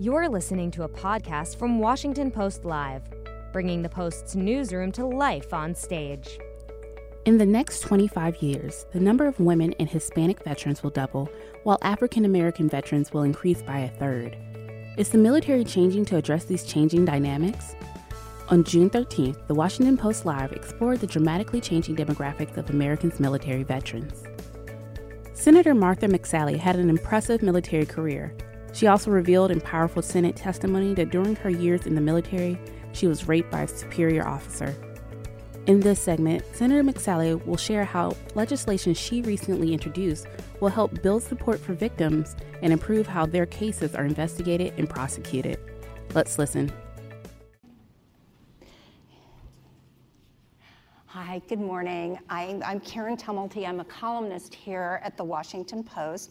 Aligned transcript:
You're 0.00 0.28
listening 0.28 0.70
to 0.72 0.84
a 0.84 0.88
podcast 0.88 1.56
from 1.56 1.80
Washington 1.80 2.30
Post 2.30 2.64
Live, 2.64 3.02
bringing 3.52 3.82
the 3.82 3.88
Post's 3.88 4.36
newsroom 4.36 4.92
to 4.92 5.04
life 5.04 5.52
on 5.52 5.74
stage. 5.74 6.38
In 7.24 7.36
the 7.36 7.44
next 7.44 7.80
25 7.80 8.36
years, 8.40 8.86
the 8.92 9.00
number 9.00 9.26
of 9.26 9.40
women 9.40 9.74
and 9.80 9.90
Hispanic 9.90 10.44
veterans 10.44 10.84
will 10.84 10.90
double, 10.90 11.28
while 11.64 11.80
African 11.82 12.24
American 12.24 12.68
veterans 12.68 13.12
will 13.12 13.24
increase 13.24 13.60
by 13.60 13.80
a 13.80 13.88
third. 13.88 14.36
Is 14.96 15.08
the 15.08 15.18
military 15.18 15.64
changing 15.64 16.04
to 16.04 16.16
address 16.16 16.44
these 16.44 16.62
changing 16.62 17.04
dynamics? 17.04 17.74
On 18.50 18.62
June 18.62 18.90
13th, 18.90 19.48
the 19.48 19.54
Washington 19.54 19.96
Post 19.96 20.24
Live 20.24 20.52
explored 20.52 21.00
the 21.00 21.08
dramatically 21.08 21.60
changing 21.60 21.96
demographics 21.96 22.56
of 22.56 22.70
Americans' 22.70 23.18
military 23.18 23.64
veterans. 23.64 24.22
Senator 25.32 25.74
Martha 25.74 26.06
McSally 26.06 26.56
had 26.56 26.76
an 26.76 26.88
impressive 26.88 27.42
military 27.42 27.84
career, 27.84 28.32
she 28.78 28.86
also 28.86 29.10
revealed 29.10 29.50
in 29.50 29.60
powerful 29.60 30.02
Senate 30.02 30.36
testimony 30.36 30.94
that 30.94 31.10
during 31.10 31.34
her 31.34 31.50
years 31.50 31.84
in 31.84 31.96
the 31.96 32.00
military, 32.00 32.56
she 32.92 33.08
was 33.08 33.26
raped 33.26 33.50
by 33.50 33.62
a 33.62 33.66
superior 33.68 34.24
officer. 34.24 34.72
In 35.66 35.80
this 35.80 36.00
segment, 36.00 36.44
Senator 36.52 36.84
McSally 36.84 37.44
will 37.44 37.56
share 37.56 37.84
how 37.84 38.16
legislation 38.36 38.94
she 38.94 39.20
recently 39.22 39.72
introduced 39.72 40.28
will 40.60 40.68
help 40.68 41.02
build 41.02 41.24
support 41.24 41.58
for 41.58 41.74
victims 41.74 42.36
and 42.62 42.72
improve 42.72 43.08
how 43.08 43.26
their 43.26 43.46
cases 43.46 43.96
are 43.96 44.04
investigated 44.04 44.72
and 44.78 44.88
prosecuted. 44.88 45.58
Let's 46.14 46.38
listen. 46.38 46.70
Hi, 51.06 51.42
good 51.48 51.58
morning. 51.58 52.16
I, 52.30 52.60
am 52.62 52.78
Karen 52.78 53.16
Tumulty. 53.16 53.66
I'm 53.66 53.80
a 53.80 53.84
columnist 53.84 54.54
here 54.54 55.00
at 55.02 55.16
the 55.16 55.24
Washington 55.24 55.82
Post. 55.82 56.30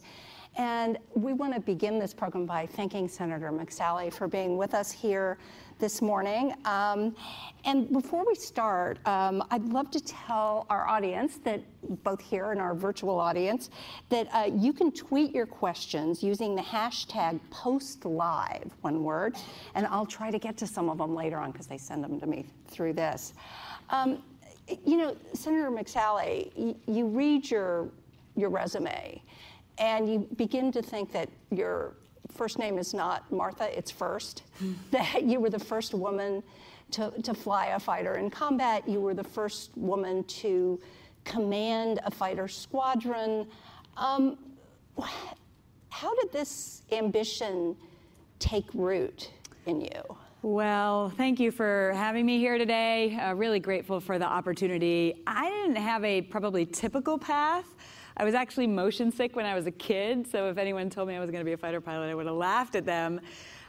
And 0.57 0.97
we 1.13 1.33
want 1.33 1.53
to 1.53 1.59
begin 1.59 1.99
this 1.99 2.15
program 2.15 2.47
by 2.47 2.65
thanking 2.65 3.07
Senator 3.07 3.51
McSally 3.51 4.11
for 4.11 4.27
being 4.27 4.57
with 4.57 4.73
us 4.73 4.91
here 4.91 5.37
this 5.77 6.01
morning. 6.01 6.51
Um, 6.65 7.15
and 7.63 7.91
before 7.91 8.25
we 8.25 8.33
start, 8.33 8.97
um, 9.05 9.43
I'd 9.51 9.65
love 9.65 9.91
to 9.91 9.99
tell 9.99 10.65
our 10.71 10.87
audience 10.87 11.37
that, 11.43 11.61
both 12.03 12.19
here 12.19 12.51
and 12.53 12.59
our 12.59 12.73
virtual 12.73 13.19
audience, 13.19 13.69
that 14.09 14.27
uh, 14.33 14.49
you 14.51 14.73
can 14.73 14.91
tweet 14.91 15.31
your 15.35 15.45
questions 15.45 16.23
using 16.23 16.55
the 16.55 16.63
hashtag 16.63 17.39
PostLive, 17.51 18.71
one 18.81 19.03
word, 19.03 19.35
and 19.75 19.85
I'll 19.85 20.07
try 20.07 20.31
to 20.31 20.39
get 20.39 20.57
to 20.57 20.65
some 20.65 20.89
of 20.89 20.97
them 20.97 21.13
later 21.13 21.37
on 21.37 21.51
because 21.51 21.67
they 21.67 21.77
send 21.77 22.03
them 22.03 22.19
to 22.19 22.25
me 22.25 22.47
through 22.67 22.93
this. 22.93 23.33
Um, 23.91 24.23
you 24.83 24.97
know, 24.97 25.15
Senator 25.33 25.69
McSally, 25.69 26.75
you 26.87 27.05
read 27.05 27.49
your, 27.51 27.89
your 28.35 28.49
resume 28.49 29.21
and 29.77 30.11
you 30.11 30.27
begin 30.35 30.71
to 30.71 30.81
think 30.81 31.11
that 31.11 31.29
your 31.51 31.95
first 32.35 32.59
name 32.59 32.77
is 32.77 32.93
not 32.93 33.31
Martha, 33.31 33.75
it's 33.77 33.91
first, 33.91 34.43
that 34.91 35.23
you 35.23 35.39
were 35.39 35.49
the 35.49 35.59
first 35.59 35.93
woman 35.93 36.43
to, 36.91 37.11
to 37.23 37.33
fly 37.33 37.67
a 37.67 37.79
fighter 37.79 38.13
in 38.17 38.29
combat, 38.29 38.87
you 38.87 39.01
were 39.01 39.13
the 39.13 39.23
first 39.23 39.71
woman 39.75 40.23
to 40.25 40.79
command 41.25 41.99
a 42.05 42.11
fighter 42.11 42.47
squadron. 42.47 43.45
Um, 43.97 44.37
how 45.89 46.15
did 46.15 46.31
this 46.31 46.83
ambition 46.91 47.75
take 48.39 48.65
root 48.73 49.31
in 49.65 49.81
you? 49.81 50.17
Well, 50.43 51.09
thank 51.09 51.39
you 51.39 51.51
for 51.51 51.91
having 51.95 52.25
me 52.25 52.37
here 52.37 52.57
today. 52.57 53.17
Uh, 53.17 53.33
really 53.33 53.59
grateful 53.59 53.99
for 53.99 54.17
the 54.17 54.25
opportunity. 54.25 55.23
I 55.25 55.49
didn't 55.49 55.75
have 55.75 56.03
a 56.05 56.21
probably 56.21 56.65
typical 56.65 57.17
path. 57.17 57.65
I 58.19 58.25
was 58.25 58.33
actually 58.33 58.65
motion 58.65 59.11
sick 59.11 59.35
when 59.35 59.45
I 59.45 59.53
was 59.53 59.67
a 59.67 59.71
kid, 59.71 60.25
so 60.25 60.49
if 60.49 60.57
anyone 60.57 60.89
told 60.89 61.07
me 61.07 61.15
I 61.15 61.19
was 61.19 61.29
going 61.29 61.41
to 61.41 61.45
be 61.45 61.53
a 61.53 61.57
fighter 61.57 61.79
pilot, 61.79 62.09
I 62.09 62.15
would 62.15 62.25
have 62.25 62.35
laughed 62.35 62.73
at 62.73 62.83
them. 62.83 63.21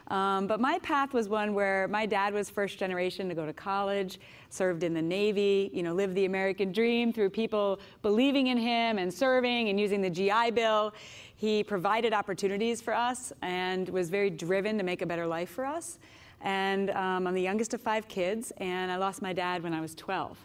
Um, 0.07 0.47
but 0.47 0.59
my 0.59 0.79
path 0.79 1.13
was 1.13 1.29
one 1.29 1.53
where 1.53 1.87
my 1.87 2.07
dad 2.07 2.33
was 2.33 2.49
first 2.49 2.79
generation 2.79 3.29
to 3.29 3.35
go 3.35 3.45
to 3.45 3.53
college, 3.53 4.19
served 4.49 4.81
in 4.81 4.95
the 4.95 5.01
Navy, 5.03 5.69
you 5.71 5.83
know, 5.83 5.93
lived 5.93 6.15
the 6.15 6.25
American 6.25 6.71
dream 6.71 7.13
through 7.13 7.29
people 7.29 7.79
believing 8.01 8.47
in 8.47 8.57
him 8.57 8.97
and 8.97 9.13
serving 9.13 9.69
and 9.69 9.79
using 9.79 10.01
the 10.01 10.09
GI 10.09 10.49
Bill. 10.55 10.95
He 11.35 11.63
provided 11.63 12.11
opportunities 12.11 12.81
for 12.81 12.95
us 12.95 13.31
and 13.43 13.87
was 13.89 14.09
very 14.09 14.31
driven 14.31 14.79
to 14.79 14.83
make 14.83 15.03
a 15.03 15.05
better 15.05 15.27
life 15.27 15.51
for 15.51 15.63
us. 15.63 15.99
And 16.41 16.89
um, 16.89 17.27
I'm 17.27 17.35
the 17.35 17.41
youngest 17.41 17.75
of 17.75 17.81
five 17.81 18.07
kids, 18.07 18.51
and 18.57 18.91
I 18.91 18.95
lost 18.95 19.21
my 19.21 19.31
dad 19.31 19.61
when 19.61 19.75
I 19.75 19.81
was 19.81 19.93
12. 19.93 20.43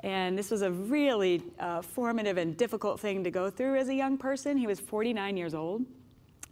And 0.00 0.36
this 0.36 0.50
was 0.50 0.62
a 0.62 0.70
really 0.70 1.42
uh, 1.58 1.80
formative 1.82 2.36
and 2.36 2.56
difficult 2.56 3.00
thing 3.00 3.24
to 3.24 3.30
go 3.30 3.50
through 3.50 3.76
as 3.76 3.88
a 3.88 3.94
young 3.94 4.18
person. 4.18 4.56
He 4.56 4.66
was 4.66 4.80
49 4.80 5.36
years 5.36 5.54
old. 5.54 5.84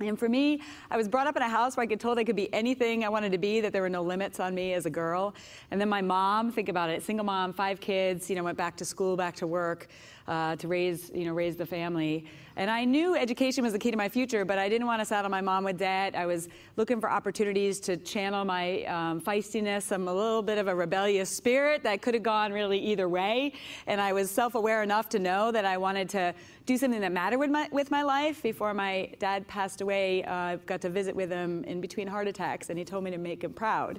And 0.00 0.19
for 0.19 0.28
me, 0.28 0.60
I 0.91 0.97
was 0.97 1.08
brought 1.08 1.26
up 1.26 1.36
in 1.36 1.42
a 1.42 1.48
house 1.48 1.76
where 1.76 1.84
I 1.84 1.86
could 1.86 2.00
told 2.00 2.19
I 2.19 2.25
could 2.25 2.36
be 2.36 2.53
anything 2.53 3.04
I 3.04 3.08
wanted 3.08 3.32
to 3.32 3.38
be, 3.38 3.60
that 3.60 3.72
there 3.72 3.82
were 3.82 3.88
no 3.88 4.03
limits 4.03 4.41
on 4.41 4.54
me 4.54 4.72
as 4.72 4.86
a 4.86 4.91
girl. 4.91 5.34
And 5.70 5.80
then 5.80 5.88
my 5.88 6.03
mom, 6.03 6.50
think 6.50 6.69
about 6.69 6.91
it, 6.91 7.03
single 7.03 7.25
mom, 7.25 7.53
five 7.53 7.80
kids, 7.80 8.28
you 8.28 8.36
know, 8.36 8.42
went 8.42 8.58
back 8.58 8.76
to 8.78 8.84
school, 8.84 9.16
back 9.16 9.36
to 9.36 9.47
work 9.47 9.88
uh, 10.26 10.56
to 10.56 10.69
raise, 10.69 11.10
you 11.14 11.25
know, 11.25 11.32
raise 11.32 11.56
the 11.56 11.66
family. 11.66 12.25
And 12.56 12.70
I 12.70 12.84
knew 12.84 13.16
education 13.16 13.64
was 13.64 13.72
the 13.72 13.78
key 13.78 13.91
to 13.91 13.97
my 13.97 14.08
future, 14.08 14.44
but 14.44 14.58
I 14.58 14.69
didn't 14.69 14.86
want 14.86 15.00
to 15.00 15.06
saddle 15.06 15.30
my 15.30 15.41
mom 15.41 15.64
with 15.64 15.78
debt. 15.78 16.14
I 16.14 16.26
was 16.26 16.48
looking 16.76 17.00
for 17.00 17.10
opportunities 17.10 17.80
to 17.80 17.97
channel 17.97 18.44
my 18.44 18.84
um, 18.84 19.20
feistiness, 19.20 19.91
I'm 19.91 20.06
a 20.09 20.14
little 20.14 20.42
bit 20.42 20.59
of 20.59 20.69
a 20.69 20.74
rebellious 20.74 21.30
spirit 21.30 21.82
that 21.84 22.03
could 22.03 22.14
have 22.14 22.22
gone 22.22 22.53
really 22.53 22.78
either 22.78 23.09
way. 23.09 23.53
And 23.86 24.00
I 24.00 24.12
was 24.12 24.30
self-aware 24.30 24.82
enough 24.82 25.09
to 25.10 25.19
know 25.19 25.50
that 25.50 25.64
I 25.64 25.76
wanted 25.76 26.09
to 26.10 26.34
do 26.65 26.77
something 26.77 27.00
that 27.00 27.12
mattered 27.12 27.39
with 27.39 27.50
my, 27.50 27.69
with 27.73 27.91
my 27.91 28.03
life. 28.03 28.43
Before 28.43 28.73
my 28.73 29.11
dad 29.19 29.47
passed 29.49 29.81
away, 29.81 30.23
uh, 30.25 30.56
got 30.67 30.81
to 30.83 30.91
visit 30.91 31.15
with 31.15 31.31
him 31.31 31.65
in 31.65 31.81
between 31.81 32.06
heart 32.06 32.28
attacks, 32.28 32.71
and 32.71 32.78
he 32.78 32.84
told 32.84 33.03
me 33.03 33.11
to 33.11 33.19
make 33.19 33.43
him 33.43 33.53
proud. 33.53 33.99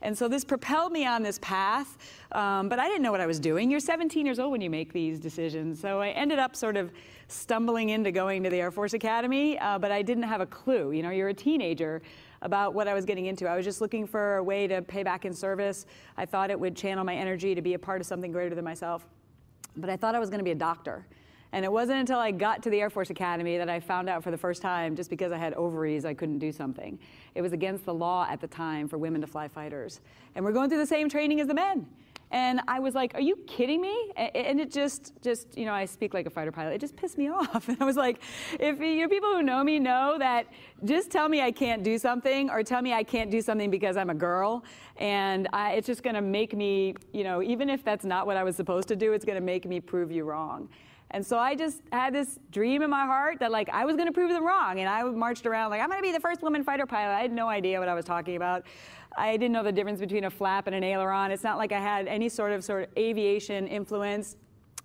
And 0.00 0.16
so 0.16 0.28
this 0.28 0.44
propelled 0.44 0.92
me 0.92 1.06
on 1.06 1.22
this 1.22 1.38
path, 1.40 1.96
um, 2.32 2.68
but 2.68 2.78
I 2.78 2.86
didn't 2.86 3.02
know 3.02 3.10
what 3.10 3.20
I 3.20 3.26
was 3.26 3.40
doing. 3.40 3.70
You're 3.70 3.80
17 3.80 4.24
years 4.24 4.38
old 4.38 4.52
when 4.52 4.60
you 4.60 4.70
make 4.70 4.92
these 4.92 5.18
decisions. 5.18 5.80
So 5.80 6.00
I 6.00 6.10
ended 6.10 6.38
up 6.38 6.54
sort 6.54 6.76
of 6.76 6.92
stumbling 7.26 7.88
into 7.88 8.12
going 8.12 8.42
to 8.44 8.50
the 8.50 8.60
Air 8.60 8.70
Force 8.70 8.92
Academy, 8.92 9.58
uh, 9.58 9.78
but 9.78 9.90
I 9.90 10.02
didn't 10.02 10.24
have 10.24 10.40
a 10.40 10.46
clue. 10.46 10.92
You 10.92 11.02
know, 11.02 11.10
you're 11.10 11.30
a 11.30 11.34
teenager 11.34 12.02
about 12.42 12.74
what 12.74 12.86
I 12.86 12.94
was 12.94 13.04
getting 13.04 13.26
into. 13.26 13.48
I 13.48 13.56
was 13.56 13.64
just 13.64 13.80
looking 13.80 14.06
for 14.06 14.36
a 14.36 14.44
way 14.44 14.68
to 14.68 14.82
pay 14.82 15.02
back 15.02 15.24
in 15.24 15.32
service. 15.32 15.86
I 16.16 16.26
thought 16.26 16.50
it 16.50 16.60
would 16.60 16.76
channel 16.76 17.02
my 17.02 17.16
energy 17.16 17.54
to 17.54 17.62
be 17.62 17.74
a 17.74 17.78
part 17.78 18.00
of 18.00 18.06
something 18.06 18.30
greater 18.30 18.54
than 18.54 18.64
myself. 18.64 19.06
But 19.76 19.90
I 19.90 19.96
thought 19.96 20.14
I 20.14 20.20
was 20.20 20.28
going 20.28 20.38
to 20.38 20.44
be 20.44 20.52
a 20.52 20.54
doctor. 20.54 21.06
And 21.54 21.64
it 21.64 21.70
wasn't 21.70 22.00
until 22.00 22.18
I 22.18 22.32
got 22.32 22.64
to 22.64 22.70
the 22.70 22.80
Air 22.80 22.90
Force 22.90 23.10
Academy 23.10 23.58
that 23.58 23.70
I 23.70 23.78
found 23.78 24.08
out 24.08 24.24
for 24.24 24.32
the 24.32 24.36
first 24.36 24.60
time 24.60 24.96
just 24.96 25.08
because 25.08 25.30
I 25.30 25.38
had 25.38 25.54
ovaries, 25.54 26.04
I 26.04 26.12
couldn't 26.12 26.40
do 26.40 26.50
something. 26.50 26.98
It 27.36 27.42
was 27.42 27.52
against 27.52 27.84
the 27.84 27.94
law 27.94 28.26
at 28.28 28.40
the 28.40 28.48
time 28.48 28.88
for 28.88 28.98
women 28.98 29.20
to 29.20 29.28
fly 29.28 29.46
fighters. 29.46 30.00
And 30.34 30.44
we're 30.44 30.50
going 30.50 30.68
through 30.68 30.80
the 30.80 30.86
same 30.86 31.08
training 31.08 31.38
as 31.40 31.46
the 31.46 31.54
men. 31.54 31.86
And 32.32 32.60
I 32.66 32.80
was 32.80 32.96
like, 32.96 33.14
are 33.14 33.20
you 33.20 33.36
kidding 33.46 33.80
me? 33.80 34.10
And 34.16 34.58
it 34.58 34.72
just, 34.72 35.12
just, 35.22 35.56
you 35.56 35.64
know, 35.64 35.72
I 35.72 35.84
speak 35.84 36.12
like 36.12 36.26
a 36.26 36.30
fighter 36.30 36.50
pilot. 36.50 36.74
It 36.74 36.80
just 36.80 36.96
pissed 36.96 37.16
me 37.16 37.28
off. 37.30 37.68
And 37.68 37.80
I 37.80 37.84
was 37.84 37.94
like, 37.94 38.20
if 38.58 38.80
you 38.80 39.08
people 39.08 39.32
who 39.32 39.42
know 39.44 39.62
me 39.62 39.78
know 39.78 40.16
that 40.18 40.48
just 40.84 41.12
tell 41.12 41.28
me 41.28 41.40
I 41.40 41.52
can't 41.52 41.84
do 41.84 41.98
something 41.98 42.50
or 42.50 42.64
tell 42.64 42.82
me 42.82 42.92
I 42.92 43.04
can't 43.04 43.30
do 43.30 43.40
something 43.40 43.70
because 43.70 43.96
I'm 43.96 44.10
a 44.10 44.14
girl. 44.14 44.64
And 44.96 45.46
I, 45.52 45.74
it's 45.74 45.86
just 45.86 46.02
going 46.02 46.16
to 46.16 46.20
make 46.20 46.56
me, 46.56 46.96
you 47.12 47.22
know, 47.22 47.44
even 47.44 47.70
if 47.70 47.84
that's 47.84 48.04
not 48.04 48.26
what 48.26 48.36
I 48.36 48.42
was 48.42 48.56
supposed 48.56 48.88
to 48.88 48.96
do, 48.96 49.12
it's 49.12 49.24
going 49.24 49.38
to 49.38 49.44
make 49.44 49.66
me 49.66 49.78
prove 49.78 50.10
you 50.10 50.24
wrong. 50.24 50.68
And 51.10 51.24
so 51.24 51.38
I 51.38 51.54
just 51.54 51.80
had 51.92 52.12
this 52.12 52.38
dream 52.50 52.82
in 52.82 52.90
my 52.90 53.04
heart 53.04 53.38
that 53.40 53.52
like 53.52 53.68
I 53.68 53.84
was 53.84 53.94
going 53.96 54.06
to 54.08 54.12
prove 54.12 54.30
them 54.30 54.44
wrong. 54.44 54.80
And 54.80 54.88
I 54.88 55.02
marched 55.04 55.46
around 55.46 55.70
like 55.70 55.80
I'm 55.80 55.88
going 55.88 56.00
to 56.00 56.06
be 56.06 56.12
the 56.12 56.20
first 56.20 56.42
woman 56.42 56.64
fighter 56.64 56.86
pilot. 56.86 57.14
I 57.14 57.20
had 57.20 57.32
no 57.32 57.48
idea 57.48 57.78
what 57.78 57.88
I 57.88 57.94
was 57.94 58.04
talking 58.04 58.36
about. 58.36 58.64
I 59.16 59.36
didn't 59.36 59.52
know 59.52 59.62
the 59.62 59.72
difference 59.72 60.00
between 60.00 60.24
a 60.24 60.30
flap 60.30 60.66
and 60.66 60.74
an 60.74 60.82
aileron. 60.82 61.30
It's 61.30 61.44
not 61.44 61.56
like 61.56 61.72
I 61.72 61.78
had 61.78 62.08
any 62.08 62.28
sort 62.28 62.52
of 62.52 62.64
sort 62.64 62.84
of 62.84 62.88
aviation 62.98 63.68
influence. 63.68 64.36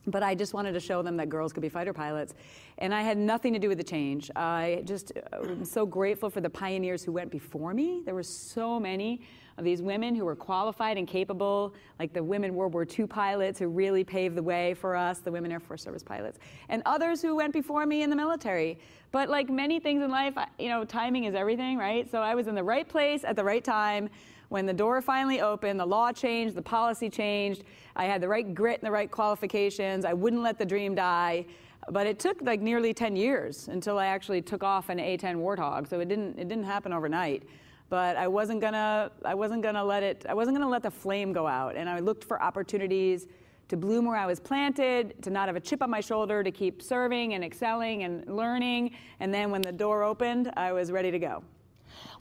But 0.07 0.23
I 0.23 0.33
just 0.33 0.53
wanted 0.53 0.71
to 0.73 0.79
show 0.79 1.01
them 1.01 1.17
that 1.17 1.29
girls 1.29 1.53
could 1.53 1.61
be 1.61 1.69
fighter 1.69 1.93
pilots. 1.93 2.33
And 2.77 2.93
I 2.93 3.01
had 3.01 3.17
nothing 3.17 3.53
to 3.53 3.59
do 3.59 3.67
with 3.67 3.77
the 3.77 3.83
change. 3.83 4.31
I 4.35 4.81
just 4.85 5.11
uh, 5.33 5.41
am 5.41 5.65
so 5.65 5.85
grateful 5.85 6.29
for 6.29 6.41
the 6.41 6.49
pioneers 6.49 7.03
who 7.03 7.11
went 7.11 7.31
before 7.31 7.73
me. 7.73 8.01
There 8.05 8.15
were 8.15 8.23
so 8.23 8.79
many 8.79 9.21
of 9.59 9.65
these 9.65 9.81
women 9.81 10.15
who 10.15 10.24
were 10.24 10.38
qualified 10.38 10.97
and 10.97 11.06
capable, 11.06 11.74
like 12.00 12.13
the 12.13 12.24
women 12.24 12.56
World 12.56 12.74
War 12.74 12.88
II 12.97 13.07
pilots 13.07 13.59
who 13.59 13.68
really 13.68 14.06
paved 14.06 14.35
the 14.35 14.44
way 14.44 14.74
for 14.74 14.95
us, 14.95 15.19
the 15.19 15.31
women 15.31 15.51
Air 15.51 15.59
Force 15.59 15.83
Service 15.83 16.01
pilots, 16.01 16.39
and 16.69 16.81
others 16.85 17.21
who 17.21 17.35
went 17.35 17.51
before 17.51 17.85
me 17.85 18.01
in 18.01 18.09
the 18.09 18.15
military. 18.15 18.79
But 19.12 19.29
like 19.29 19.50
many 19.50 19.79
things 19.79 20.01
in 20.01 20.09
life, 20.09 20.35
you 20.57 20.69
know, 20.69 20.85
timing 20.85 21.25
is 21.25 21.35
everything, 21.35 21.77
right? 21.77 22.09
So 22.09 22.19
I 22.19 22.35
was 22.35 22.47
in 22.47 22.56
the 22.56 22.63
right 22.63 22.88
place 22.88 23.25
at 23.25 23.35
the 23.35 23.44
right 23.44 23.63
time. 23.63 24.09
When 24.50 24.66
the 24.66 24.74
door 24.74 25.01
finally 25.01 25.42
opened, 25.42 25.80
the 25.80 25.86
law 25.86 26.12
changed, 26.12 26.56
the 26.56 26.62
policy 26.62 27.10
changed. 27.10 27.63
I 27.96 28.06
had 28.06 28.22
the 28.22 28.28
right 28.28 28.54
grit 28.54 28.80
and 28.80 28.88
the 28.88 28.92
right 28.92 29.10
qualifications. 29.10 30.06
I 30.06 30.13
wouldn't 30.13 30.42
let 30.42 30.57
the 30.57 30.66
dream 30.66 30.96
die. 30.96 31.46
But 31.90 32.06
it 32.06 32.19
took 32.19 32.42
like 32.42 32.60
nearly 32.60 32.94
10 32.94 33.16
years 33.16 33.68
until 33.68 33.98
I 33.98 34.07
actually 34.07 34.42
took 34.42 34.63
off 34.63 34.90
an 34.90 35.00
A-10 35.00 35.38
Warthog. 35.38 35.88
So 35.90 36.00
it 36.00 36.10
didn't, 36.10 36.38
it 36.38 36.48
didn't 36.50 36.66
happen 36.66 36.94
overnight 36.94 37.44
but 37.90 38.16
I 38.18 38.28
wasn't 38.28 38.62
gonna 38.62 39.10
I 39.25 39.34
wasn't 39.34 39.63
gonna 39.63 39.84
let 39.84 40.04
it 40.04 40.24
I 40.30 40.36
wasn't 40.36 40.56
gonna 40.56 40.69
let 40.69 40.84
the 40.84 40.92
flame 40.92 41.34
go 41.34 41.48
out 41.48 41.75
and 41.75 41.90
I 41.90 41.98
looked 41.98 42.24
for 42.24 42.40
opportunities 42.40 43.25
to 43.69 43.78
bloom 43.78 44.06
where 44.06 44.18
I 44.18 44.25
was 44.25 44.40
planted, 44.40 45.22
to 45.22 45.30
not 45.30 45.48
have 45.48 45.56
a 45.56 45.60
chip 45.60 45.81
on 45.81 45.90
my 45.90 46.01
shoulder, 46.01 46.44
to 46.44 46.51
keep 46.51 46.81
serving 46.81 47.36
and 47.36 47.44
excelling 47.44 48.04
and 48.04 48.28
learning. 48.36 48.96
And 49.19 49.34
then 49.34 49.51
when 49.51 49.62
the 49.62 49.72
door 49.72 50.04
opened, 50.04 50.51
I 50.57 50.72
was 50.72 50.92
ready 50.92 51.12
to 51.12 51.19
go. 51.19 51.44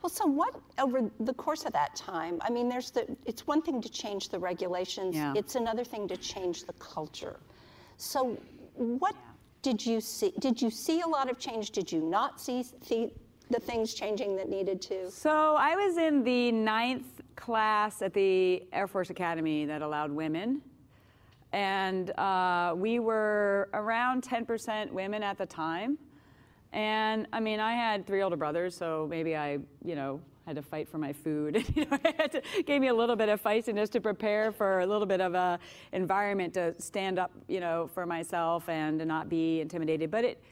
Well, 0.03 0.11
so 0.11 0.27
what 0.27 0.55
over 0.79 1.11
the 1.21 1.35
course 1.35 1.65
of 1.65 1.73
that 1.73 1.95
time? 1.97 2.39
I 2.43 2.51
mean, 2.51 2.69
there's 2.69 2.91
the. 2.91 3.07
It's 3.27 3.47
one 3.47 3.63
thing 3.63 3.81
to 3.81 3.89
change 3.89 4.29
the 4.29 4.39
regulations. 4.39 5.15
Yeah. 5.15 5.35
It's 5.37 5.55
another 5.55 5.85
thing 5.85 6.09
to 6.09 6.17
change 6.17 6.65
the 6.65 6.73
culture. 6.75 7.41
So, 7.97 8.39
what 8.75 9.15
did 9.63 9.85
you 9.85 10.01
see? 10.01 10.33
Did 10.39 10.61
you 10.61 10.71
see 10.71 11.01
a 11.01 11.07
lot 11.07 11.31
of 11.31 11.39
change? 11.39 11.71
Did 11.71 11.91
you 11.91 12.01
not 12.01 12.41
see, 12.41 12.65
see 12.83 13.11
the 13.51 13.59
things 13.59 13.95
changing 13.95 14.37
that 14.37 14.49
needed 14.49 14.81
to? 14.83 15.11
So 15.11 15.57
I 15.57 15.75
was 15.75 15.97
in 15.97 16.23
the 16.23 16.53
ninth 16.53 17.21
class 17.37 18.03
at 18.03 18.13
the 18.13 18.67
Air 18.73 18.87
Force 18.87 19.11
Academy 19.11 19.65
that 19.65 19.83
allowed 19.83 20.11
women. 20.11 20.63
And 21.53 22.11
uh, 22.19 22.75
we 22.77 22.99
were 22.99 23.71
around 23.73 24.23
10% 24.23 24.93
women 24.93 25.23
at 25.23 25.39
the 25.39 25.47
time. 25.47 25.97
And 26.79 27.27
I 27.33 27.41
mean, 27.41 27.59
I 27.59 27.73
had 27.73 28.07
three 28.07 28.23
older 28.23 28.37
brothers, 28.37 28.77
so 28.77 29.09
maybe 29.11 29.35
I, 29.35 29.59
you 29.85 29.97
know, 29.97 30.21
had 30.47 30.55
to 30.55 30.63
fight 30.63 30.89
for 30.89 30.99
my 30.99 31.13
food. 31.13 31.57
it 31.75 32.67
gave 32.67 32.81
me 32.81 32.87
a 32.87 32.95
little 32.95 33.17
bit 33.17 33.29
of 33.29 33.43
feistiness 33.43 33.91
to 33.91 34.01
prepare 34.01 34.53
for 34.53 34.79
a 34.79 34.87
little 34.87 35.05
bit 35.05 35.21
of 35.21 35.35
a 35.35 35.59
environment 35.91 36.55
to 36.55 36.81
stand 36.81 37.19
up, 37.19 37.33
you 37.49 37.59
know, 37.59 37.91
for 37.93 38.07
myself 38.07 38.69
and 38.69 39.01
to 39.01 39.05
not 39.05 39.29
be 39.29 39.61
intimidated. 39.61 40.09
But 40.09 40.25
it, 40.25 40.45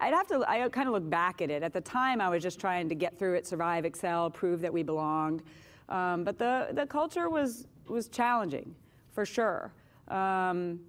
I'd 0.00 0.12
have 0.12 0.26
to, 0.26 0.44
I 0.48 0.68
kind 0.68 0.88
of 0.88 0.94
look 0.94 1.08
back 1.08 1.42
at 1.42 1.48
it. 1.48 1.62
At 1.62 1.72
the 1.72 1.80
time, 1.80 2.20
I 2.20 2.28
was 2.28 2.42
just 2.42 2.58
trying 2.58 2.88
to 2.88 2.96
get 2.96 3.16
through 3.16 3.34
it, 3.34 3.46
survive, 3.46 3.84
excel, 3.84 4.30
prove 4.30 4.60
that 4.62 4.72
we 4.72 4.82
belonged. 4.82 5.44
Um, 5.90 6.24
but 6.24 6.38
the, 6.38 6.70
the 6.72 6.86
culture 6.86 7.28
was, 7.28 7.68
was 7.86 8.08
challenging, 8.08 8.74
for 9.12 9.24
sure. 9.24 9.72
Um, 10.08 10.80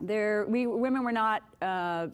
there, 0.00 0.46
we 0.48 0.66
women 0.66 1.02
were 1.04 1.12
not 1.12 1.42
uh, 1.62 2.08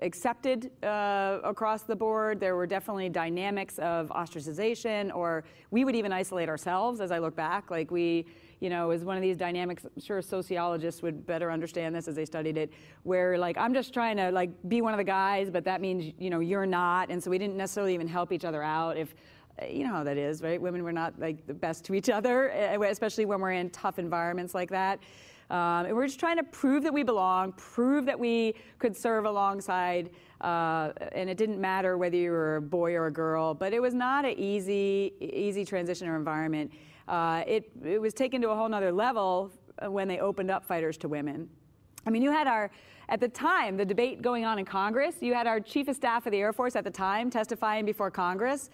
accepted 0.00 0.70
uh, 0.82 1.38
across 1.44 1.82
the 1.82 1.94
board. 1.94 2.40
There 2.40 2.56
were 2.56 2.66
definitely 2.66 3.08
dynamics 3.08 3.78
of 3.78 4.08
ostracization, 4.08 5.14
or 5.14 5.44
we 5.70 5.84
would 5.84 5.94
even 5.94 6.12
isolate 6.12 6.48
ourselves. 6.48 7.00
As 7.00 7.10
I 7.10 7.18
look 7.18 7.36
back, 7.36 7.70
like 7.70 7.90
we, 7.90 8.26
you 8.60 8.70
know, 8.70 8.90
is 8.90 9.04
one 9.04 9.16
of 9.16 9.22
these 9.22 9.36
dynamics. 9.36 9.84
I'm 9.84 10.02
sure 10.02 10.22
sociologists 10.22 11.02
would 11.02 11.26
better 11.26 11.50
understand 11.50 11.94
this 11.94 12.08
as 12.08 12.14
they 12.14 12.24
studied 12.24 12.56
it, 12.56 12.72
where 13.02 13.36
like 13.36 13.58
I'm 13.58 13.74
just 13.74 13.92
trying 13.92 14.16
to 14.16 14.30
like 14.30 14.50
be 14.68 14.80
one 14.80 14.94
of 14.94 14.98
the 14.98 15.04
guys, 15.04 15.50
but 15.50 15.64
that 15.64 15.80
means 15.80 16.14
you 16.18 16.30
know 16.30 16.40
you're 16.40 16.66
not, 16.66 17.10
and 17.10 17.22
so 17.22 17.30
we 17.30 17.38
didn't 17.38 17.56
necessarily 17.56 17.94
even 17.94 18.08
help 18.08 18.32
each 18.32 18.44
other 18.44 18.62
out 18.62 18.96
if 18.96 19.14
you 19.68 19.84
know 19.84 19.92
how 19.92 20.02
that 20.04 20.16
is, 20.16 20.42
right? 20.42 20.60
Women 20.60 20.82
were 20.82 20.92
not 20.92 21.18
like 21.18 21.46
the 21.46 21.54
best 21.54 21.84
to 21.84 21.94
each 21.94 22.08
other, 22.08 22.48
especially 22.48 23.26
when 23.26 23.40
we're 23.40 23.52
in 23.52 23.68
tough 23.70 23.98
environments 23.98 24.54
like 24.54 24.70
that. 24.70 24.98
Um, 25.52 25.84
and 25.84 25.94
we're 25.94 26.06
just 26.06 26.18
trying 26.18 26.38
to 26.38 26.44
prove 26.44 26.82
that 26.82 26.94
we 26.94 27.02
belong, 27.02 27.52
prove 27.52 28.06
that 28.06 28.18
we 28.18 28.54
could 28.78 28.96
serve 28.96 29.26
alongside. 29.26 30.08
Uh, 30.40 30.92
and 31.12 31.28
it 31.28 31.36
didn't 31.36 31.60
matter 31.60 31.98
whether 31.98 32.16
you 32.16 32.30
were 32.30 32.56
a 32.56 32.62
boy 32.62 32.94
or 32.94 33.06
a 33.06 33.12
girl, 33.12 33.52
but 33.52 33.74
it 33.74 33.80
was 33.80 33.92
not 33.92 34.24
an 34.24 34.32
easy, 34.38 35.12
easy 35.20 35.64
transition 35.64 36.08
or 36.08 36.16
environment. 36.16 36.72
Uh, 37.06 37.44
it, 37.46 37.70
it 37.84 38.00
was 38.00 38.14
taken 38.14 38.40
to 38.40 38.48
a 38.48 38.56
whole 38.56 38.68
nother 38.68 38.90
level 38.90 39.52
when 39.88 40.08
they 40.08 40.20
opened 40.20 40.50
up 40.50 40.64
fighters 40.64 40.96
to 40.96 41.06
women. 41.06 41.48
I 42.06 42.10
mean, 42.10 42.22
you 42.22 42.32
had 42.32 42.46
our, 42.46 42.70
at 43.10 43.20
the 43.20 43.28
time, 43.28 43.76
the 43.76 43.84
debate 43.84 44.22
going 44.22 44.46
on 44.46 44.58
in 44.58 44.64
Congress, 44.64 45.16
you 45.20 45.34
had 45.34 45.46
our 45.46 45.60
chief 45.60 45.86
of 45.86 45.96
staff 45.96 46.24
of 46.24 46.32
the 46.32 46.38
Air 46.38 46.54
Force 46.54 46.76
at 46.76 46.84
the 46.84 46.90
time 46.90 47.28
testifying 47.28 47.84
before 47.84 48.10
Congress. 48.10 48.70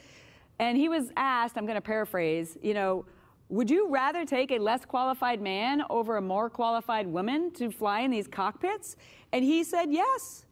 And 0.60 0.78
he 0.78 0.88
was 0.88 1.10
asked, 1.16 1.58
I'm 1.58 1.66
going 1.66 1.74
to 1.74 1.80
paraphrase, 1.80 2.56
you 2.62 2.74
know, 2.74 3.04
would 3.48 3.70
you 3.70 3.88
rather 3.88 4.24
take 4.24 4.50
a 4.50 4.58
less 4.58 4.84
qualified 4.84 5.40
man 5.40 5.82
over 5.88 6.16
a 6.16 6.22
more 6.22 6.50
qualified 6.50 7.06
woman 7.06 7.50
to 7.52 7.70
fly 7.70 8.00
in 8.00 8.10
these 8.10 8.28
cockpits? 8.28 8.96
And 9.32 9.44
he 9.44 9.64
said 9.64 9.90
yes. 9.90 10.44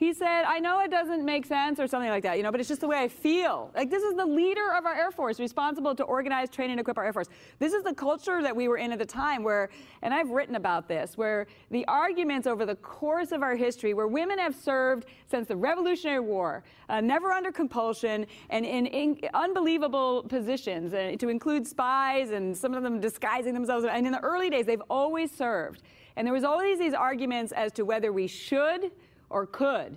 He 0.00 0.14
said, 0.14 0.44
I 0.44 0.60
know 0.60 0.80
it 0.80 0.90
doesn't 0.90 1.26
make 1.26 1.44
sense 1.44 1.78
or 1.78 1.86
something 1.86 2.08
like 2.08 2.22
that, 2.22 2.38
you 2.38 2.42
know, 2.42 2.50
but 2.50 2.58
it's 2.58 2.70
just 2.70 2.80
the 2.80 2.88
way 2.88 2.96
I 2.96 3.06
feel. 3.06 3.70
Like, 3.76 3.90
this 3.90 4.02
is 4.02 4.16
the 4.16 4.24
leader 4.24 4.72
of 4.72 4.86
our 4.86 4.94
Air 4.94 5.10
Force, 5.10 5.38
responsible 5.38 5.94
to 5.94 6.04
organize, 6.04 6.48
train, 6.48 6.70
and 6.70 6.80
equip 6.80 6.96
our 6.96 7.04
Air 7.04 7.12
Force. 7.12 7.28
This 7.58 7.74
is 7.74 7.82
the 7.82 7.92
culture 7.92 8.40
that 8.40 8.56
we 8.56 8.66
were 8.66 8.78
in 8.78 8.92
at 8.92 8.98
the 8.98 9.04
time 9.04 9.42
where, 9.42 9.68
and 10.00 10.14
I've 10.14 10.30
written 10.30 10.54
about 10.54 10.88
this, 10.88 11.18
where 11.18 11.46
the 11.70 11.84
arguments 11.84 12.46
over 12.46 12.64
the 12.64 12.76
course 12.76 13.30
of 13.30 13.42
our 13.42 13.54
history, 13.54 13.92
where 13.92 14.06
women 14.06 14.38
have 14.38 14.54
served 14.54 15.04
since 15.30 15.46
the 15.48 15.56
Revolutionary 15.56 16.20
War, 16.20 16.64
uh, 16.88 17.02
never 17.02 17.30
under 17.32 17.52
compulsion, 17.52 18.24
and 18.48 18.64
in, 18.64 18.86
in 18.86 19.20
unbelievable 19.34 20.22
positions, 20.22 20.94
uh, 20.94 21.14
to 21.18 21.28
include 21.28 21.66
spies 21.66 22.30
and 22.30 22.56
some 22.56 22.72
of 22.72 22.82
them 22.82 23.00
disguising 23.00 23.52
themselves. 23.52 23.84
And 23.84 24.06
in 24.06 24.12
the 24.12 24.20
early 24.20 24.48
days, 24.48 24.64
they've 24.64 24.80
always 24.88 25.30
served. 25.30 25.82
And 26.16 26.26
there 26.26 26.32
was 26.32 26.44
always 26.44 26.78
these 26.78 26.94
arguments 26.94 27.52
as 27.52 27.70
to 27.72 27.84
whether 27.84 28.14
we 28.14 28.26
should 28.26 28.92
or 29.30 29.46
could 29.46 29.96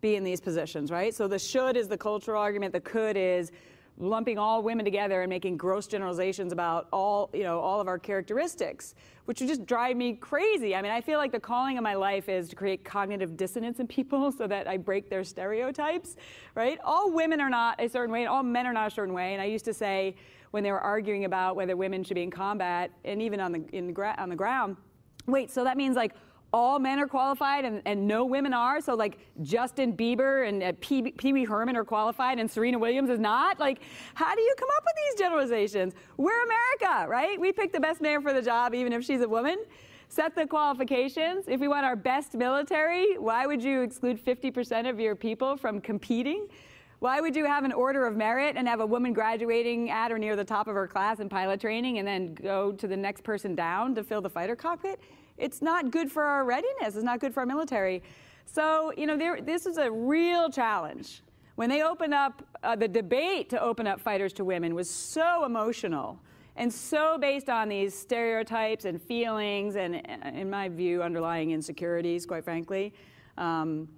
be 0.00 0.14
in 0.16 0.24
these 0.24 0.40
positions, 0.40 0.90
right? 0.90 1.14
So 1.14 1.28
the 1.28 1.38
should 1.38 1.76
is 1.76 1.88
the 1.88 1.98
cultural 1.98 2.40
argument, 2.40 2.72
the 2.72 2.80
could 2.80 3.16
is 3.16 3.50
lumping 4.00 4.38
all 4.38 4.62
women 4.62 4.84
together 4.84 5.22
and 5.22 5.28
making 5.28 5.56
gross 5.56 5.86
generalizations 5.86 6.52
about 6.52 6.86
all, 6.92 7.30
you 7.34 7.42
know, 7.42 7.58
all 7.58 7.80
of 7.80 7.88
our 7.88 7.98
characteristics, 7.98 8.94
which 9.24 9.40
would 9.40 9.48
just 9.48 9.66
drive 9.66 9.96
me 9.96 10.14
crazy. 10.14 10.74
I 10.74 10.82
mean, 10.82 10.92
I 10.92 11.00
feel 11.00 11.18
like 11.18 11.32
the 11.32 11.40
calling 11.40 11.76
of 11.78 11.82
my 11.82 11.94
life 11.94 12.28
is 12.28 12.48
to 12.50 12.56
create 12.56 12.84
cognitive 12.84 13.36
dissonance 13.36 13.80
in 13.80 13.88
people 13.88 14.30
so 14.38 14.46
that 14.46 14.68
I 14.68 14.76
break 14.76 15.10
their 15.10 15.24
stereotypes, 15.24 16.16
right? 16.54 16.78
All 16.84 17.10
women 17.10 17.40
are 17.40 17.50
not 17.50 17.80
a 17.80 17.88
certain 17.88 18.12
way, 18.12 18.20
and 18.20 18.28
all 18.28 18.42
men 18.42 18.66
are 18.66 18.72
not 18.72 18.92
a 18.92 18.94
certain 18.94 19.14
way. 19.14 19.32
And 19.32 19.42
I 19.42 19.46
used 19.46 19.64
to 19.64 19.74
say 19.74 20.14
when 20.52 20.62
they 20.62 20.70
were 20.70 20.80
arguing 20.80 21.24
about 21.24 21.56
whether 21.56 21.76
women 21.76 22.04
should 22.04 22.14
be 22.14 22.22
in 22.22 22.30
combat 22.30 22.90
and 23.04 23.20
even 23.20 23.40
on 23.40 23.52
the, 23.52 23.64
in 23.72 23.88
the 23.88 23.92
gra- 23.92 24.14
on 24.16 24.28
the 24.28 24.36
ground, 24.36 24.76
wait, 25.26 25.50
so 25.50 25.64
that 25.64 25.76
means 25.76 25.96
like 25.96 26.14
all 26.52 26.78
men 26.78 26.98
are 26.98 27.06
qualified 27.06 27.64
and, 27.64 27.82
and 27.84 28.06
no 28.06 28.24
women 28.24 28.54
are. 28.54 28.80
So 28.80 28.94
like 28.94 29.18
Justin 29.42 29.94
Bieber 29.94 30.48
and 30.48 30.62
uh, 30.62 30.72
Pee 30.80 31.32
Wee 31.32 31.44
Herman 31.44 31.76
are 31.76 31.84
qualified 31.84 32.38
and 32.38 32.50
Serena 32.50 32.78
Williams 32.78 33.10
is 33.10 33.18
not. 33.18 33.60
Like, 33.60 33.80
how 34.14 34.34
do 34.34 34.40
you 34.40 34.54
come 34.56 34.68
up 34.76 34.84
with 34.84 34.94
these 34.96 35.20
generalizations? 35.20 35.94
We're 36.16 36.42
America, 36.44 37.08
right? 37.08 37.38
We 37.38 37.52
pick 37.52 37.72
the 37.72 37.80
best 37.80 38.00
man 38.00 38.22
for 38.22 38.32
the 38.32 38.42
job, 38.42 38.74
even 38.74 38.92
if 38.92 39.04
she's 39.04 39.20
a 39.20 39.28
woman. 39.28 39.58
Set 40.08 40.34
the 40.34 40.46
qualifications. 40.46 41.44
If 41.48 41.60
we 41.60 41.68
want 41.68 41.84
our 41.84 41.96
best 41.96 42.32
military, 42.34 43.18
why 43.18 43.46
would 43.46 43.62
you 43.62 43.82
exclude 43.82 44.24
50% 44.24 44.88
of 44.88 44.98
your 44.98 45.14
people 45.14 45.56
from 45.58 45.82
competing? 45.82 46.48
Why 47.00 47.20
would 47.20 47.36
you 47.36 47.44
have 47.44 47.64
an 47.64 47.72
order 47.72 48.06
of 48.06 48.16
merit 48.16 48.56
and 48.56 48.66
have 48.66 48.80
a 48.80 48.86
woman 48.86 49.12
graduating 49.12 49.90
at 49.90 50.10
or 50.10 50.18
near 50.18 50.34
the 50.34 50.44
top 50.44 50.66
of 50.66 50.74
her 50.74 50.88
class 50.88 51.20
in 51.20 51.28
pilot 51.28 51.60
training 51.60 51.98
and 51.98 52.08
then 52.08 52.34
go 52.34 52.72
to 52.72 52.88
the 52.88 52.96
next 52.96 53.22
person 53.22 53.54
down 53.54 53.94
to 53.94 54.02
fill 54.02 54.22
the 54.22 54.30
fighter 54.30 54.56
cockpit? 54.56 54.98
It's 55.38 55.62
not 55.62 55.90
good 55.90 56.10
for 56.10 56.24
our 56.24 56.44
readiness. 56.44 56.96
It's 56.96 57.04
not 57.04 57.20
good 57.20 57.32
for 57.32 57.40
our 57.40 57.46
military. 57.46 58.02
So, 58.44 58.92
you 58.96 59.06
know, 59.06 59.16
there, 59.16 59.40
this 59.40 59.66
is 59.66 59.76
a 59.76 59.90
real 59.90 60.50
challenge. 60.50 61.22
When 61.56 61.68
they 61.68 61.82
opened 61.82 62.14
up, 62.14 62.42
uh, 62.62 62.76
the 62.76 62.88
debate 62.88 63.50
to 63.50 63.60
open 63.60 63.86
up 63.86 64.00
fighters 64.00 64.32
to 64.34 64.44
women 64.44 64.74
was 64.74 64.88
so 64.88 65.44
emotional 65.44 66.20
and 66.58 66.72
so 66.72 67.18
based 67.18 67.48
on 67.48 67.68
these 67.68 67.96
stereotypes 67.96 68.84
and 68.84 69.00
feelings 69.00 69.76
and, 69.76 69.96
uh, 69.96 70.28
in 70.34 70.50
my 70.50 70.68
view, 70.68 71.04
underlying 71.04 71.52
insecurities, 71.52 72.26
quite 72.26 72.42
frankly. 72.42 72.92
Um, 73.36 73.88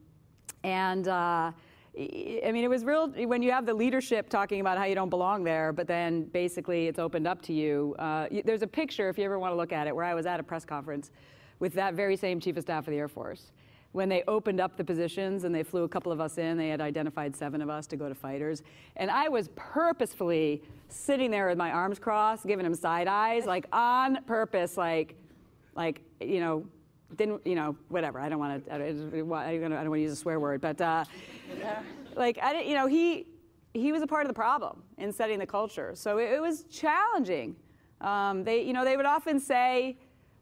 and, 0.62 1.08
uh, 1.08 1.52
I 1.96 2.52
mean, 2.52 2.62
it 2.62 2.70
was 2.70 2.84
real 2.84 3.08
when 3.08 3.42
you 3.42 3.50
have 3.50 3.66
the 3.66 3.74
leadership 3.74 4.28
talking 4.28 4.60
about 4.60 4.78
how 4.78 4.84
you 4.84 4.94
don't 4.94 5.10
belong 5.10 5.42
there, 5.42 5.72
but 5.72 5.88
then 5.88 6.22
basically 6.24 6.86
it's 6.86 7.00
opened 7.00 7.26
up 7.26 7.42
to 7.42 7.52
you. 7.52 7.96
Uh, 7.98 8.28
there's 8.44 8.62
a 8.62 8.66
picture, 8.66 9.08
if 9.08 9.18
you 9.18 9.24
ever 9.24 9.40
want 9.40 9.52
to 9.52 9.56
look 9.56 9.72
at 9.72 9.88
it, 9.88 9.94
where 9.94 10.04
I 10.04 10.14
was 10.14 10.24
at 10.24 10.38
a 10.38 10.42
press 10.42 10.64
conference 10.64 11.10
with 11.58 11.74
that 11.74 11.94
very 11.94 12.16
same 12.16 12.38
chief 12.38 12.56
of 12.56 12.62
staff 12.62 12.86
of 12.86 12.92
the 12.92 12.98
Air 12.98 13.08
Force. 13.08 13.50
When 13.92 14.08
they 14.08 14.22
opened 14.28 14.60
up 14.60 14.76
the 14.76 14.84
positions 14.84 15.42
and 15.42 15.52
they 15.52 15.64
flew 15.64 15.82
a 15.82 15.88
couple 15.88 16.12
of 16.12 16.20
us 16.20 16.38
in, 16.38 16.56
they 16.56 16.68
had 16.68 16.80
identified 16.80 17.34
seven 17.34 17.60
of 17.60 17.68
us 17.68 17.88
to 17.88 17.96
go 17.96 18.08
to 18.08 18.14
fighters. 18.14 18.62
And 18.94 19.10
I 19.10 19.28
was 19.28 19.48
purposefully 19.56 20.62
sitting 20.88 21.28
there 21.32 21.48
with 21.48 21.58
my 21.58 21.72
arms 21.72 21.98
crossed, 21.98 22.46
giving 22.46 22.62
them 22.62 22.74
side 22.74 23.08
eyes, 23.08 23.46
like 23.46 23.66
on 23.72 24.22
purpose, 24.26 24.76
like, 24.76 25.16
like, 25.74 26.02
you 26.20 26.38
know, 26.38 26.64
didn't 27.16 27.44
you 27.46 27.54
know 27.54 27.76
whatever 27.88 28.20
i 28.20 28.28
don't 28.28 28.38
want 28.38 28.64
to 28.64 28.74
I 28.74 28.78
don't, 28.78 29.30
want 29.30 29.94
to 29.94 30.00
use 30.00 30.12
a 30.12 30.16
swear 30.16 30.40
word 30.40 30.60
but 30.60 30.80
uh, 30.80 31.04
like 32.16 32.38
i 32.42 32.52
didn't 32.52 32.68
you 32.68 32.74
know 32.74 32.86
he 32.86 33.26
he 33.74 33.92
was 33.92 34.02
a 34.02 34.06
part 34.06 34.22
of 34.22 34.28
the 34.28 34.34
problem 34.34 34.82
in 34.98 35.12
setting 35.12 35.38
the 35.38 35.46
culture 35.46 35.92
so 35.94 36.18
it, 36.18 36.30
it 36.32 36.40
was 36.40 36.64
challenging 36.64 37.56
um, 38.00 38.44
they 38.44 38.62
you 38.62 38.72
know 38.72 38.84
they 38.84 38.96
would 38.96 39.06
often 39.06 39.38
say 39.38 39.96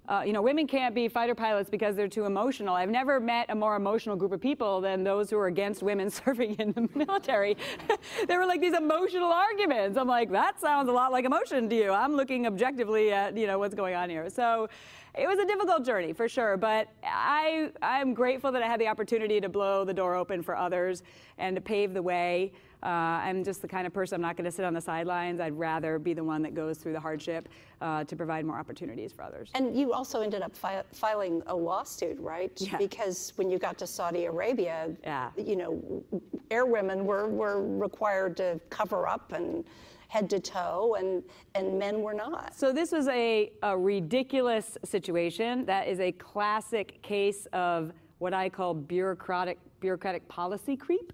uh, 0.08 0.22
you 0.24 0.32
know, 0.32 0.40
women 0.40 0.66
can't 0.66 0.94
be 0.94 1.06
fighter 1.06 1.34
pilots 1.34 1.68
because 1.68 1.94
they're 1.94 2.08
too 2.08 2.24
emotional. 2.24 2.74
I've 2.74 2.88
never 2.88 3.20
met 3.20 3.50
a 3.50 3.54
more 3.54 3.76
emotional 3.76 4.16
group 4.16 4.32
of 4.32 4.40
people 4.40 4.80
than 4.80 5.04
those 5.04 5.28
who 5.28 5.36
are 5.36 5.48
against 5.48 5.82
women 5.82 6.08
serving 6.24 6.54
in 6.54 6.72
the 6.72 6.88
military. 6.94 7.58
there 8.26 8.38
were 8.38 8.46
like 8.46 8.62
these 8.62 8.74
emotional 8.74 9.30
arguments. 9.30 9.98
I'm 9.98 10.08
like, 10.08 10.30
that 10.32 10.58
sounds 10.60 10.88
a 10.88 10.92
lot 10.92 11.12
like 11.12 11.26
emotion 11.26 11.68
to 11.68 11.76
you. 11.76 11.90
I'm 11.90 12.16
looking 12.16 12.46
objectively 12.46 13.12
at, 13.12 13.36
you 13.36 13.46
know, 13.46 13.58
what's 13.58 13.74
going 13.74 13.94
on 13.94 14.08
here. 14.08 14.30
So 14.30 14.70
it 15.18 15.26
was 15.26 15.38
a 15.38 15.44
difficult 15.44 15.84
journey 15.84 16.12
for 16.12 16.28
sure, 16.28 16.56
but 16.56 16.88
I, 17.04 17.70
I'm 17.82 18.14
grateful 18.14 18.52
that 18.52 18.62
I 18.62 18.66
had 18.66 18.80
the 18.80 18.86
opportunity 18.88 19.40
to 19.40 19.48
blow 19.48 19.84
the 19.84 19.92
door 19.92 20.14
open 20.14 20.42
for 20.42 20.56
others 20.56 21.02
and 21.38 21.56
to 21.56 21.60
pave 21.60 21.92
the 21.92 22.02
way. 22.02 22.52
Uh, 22.80 22.86
I'm 22.86 23.42
just 23.42 23.60
the 23.60 23.66
kind 23.66 23.88
of 23.88 23.92
person, 23.92 24.14
I'm 24.14 24.20
not 24.22 24.36
going 24.36 24.44
to 24.44 24.52
sit 24.52 24.64
on 24.64 24.72
the 24.72 24.80
sidelines. 24.80 25.40
I'd 25.40 25.58
rather 25.58 25.98
be 25.98 26.14
the 26.14 26.22
one 26.22 26.42
that 26.42 26.54
goes 26.54 26.78
through 26.78 26.92
the 26.92 27.00
hardship 27.00 27.48
uh, 27.80 28.04
to 28.04 28.14
provide 28.14 28.44
more 28.44 28.56
opportunities 28.56 29.12
for 29.12 29.22
others. 29.22 29.50
And 29.54 29.76
you 29.76 29.92
also 29.92 30.20
ended 30.20 30.42
up 30.42 30.56
fi- 30.56 30.84
filing 30.92 31.42
a 31.48 31.56
lawsuit, 31.56 32.20
right? 32.20 32.52
Yeah. 32.56 32.76
Because 32.76 33.32
when 33.34 33.50
you 33.50 33.58
got 33.58 33.78
to 33.78 33.86
Saudi 33.86 34.26
Arabia, 34.26 34.90
Yeah. 35.02 35.30
you 35.36 35.56
know, 35.56 36.04
airwomen 36.52 37.02
were, 37.02 37.28
were 37.28 37.62
required 37.66 38.36
to 38.36 38.60
cover 38.70 39.08
up 39.08 39.32
and 39.32 39.64
head 40.08 40.28
to 40.30 40.40
toe, 40.40 40.96
and, 40.98 41.22
and 41.54 41.78
men 41.78 42.02
were 42.02 42.14
not. 42.14 42.54
So 42.54 42.72
this 42.72 42.92
was 42.92 43.08
a, 43.08 43.52
a 43.62 43.76
ridiculous 43.76 44.76
situation. 44.84 45.64
That 45.66 45.86
is 45.86 46.00
a 46.00 46.12
classic 46.12 47.00
case 47.02 47.46
of 47.52 47.92
what 48.18 48.34
I 48.34 48.48
call 48.48 48.74
bureaucratic 48.74 49.58
bureaucratic 49.80 50.26
policy 50.28 50.76
creep. 50.76 51.12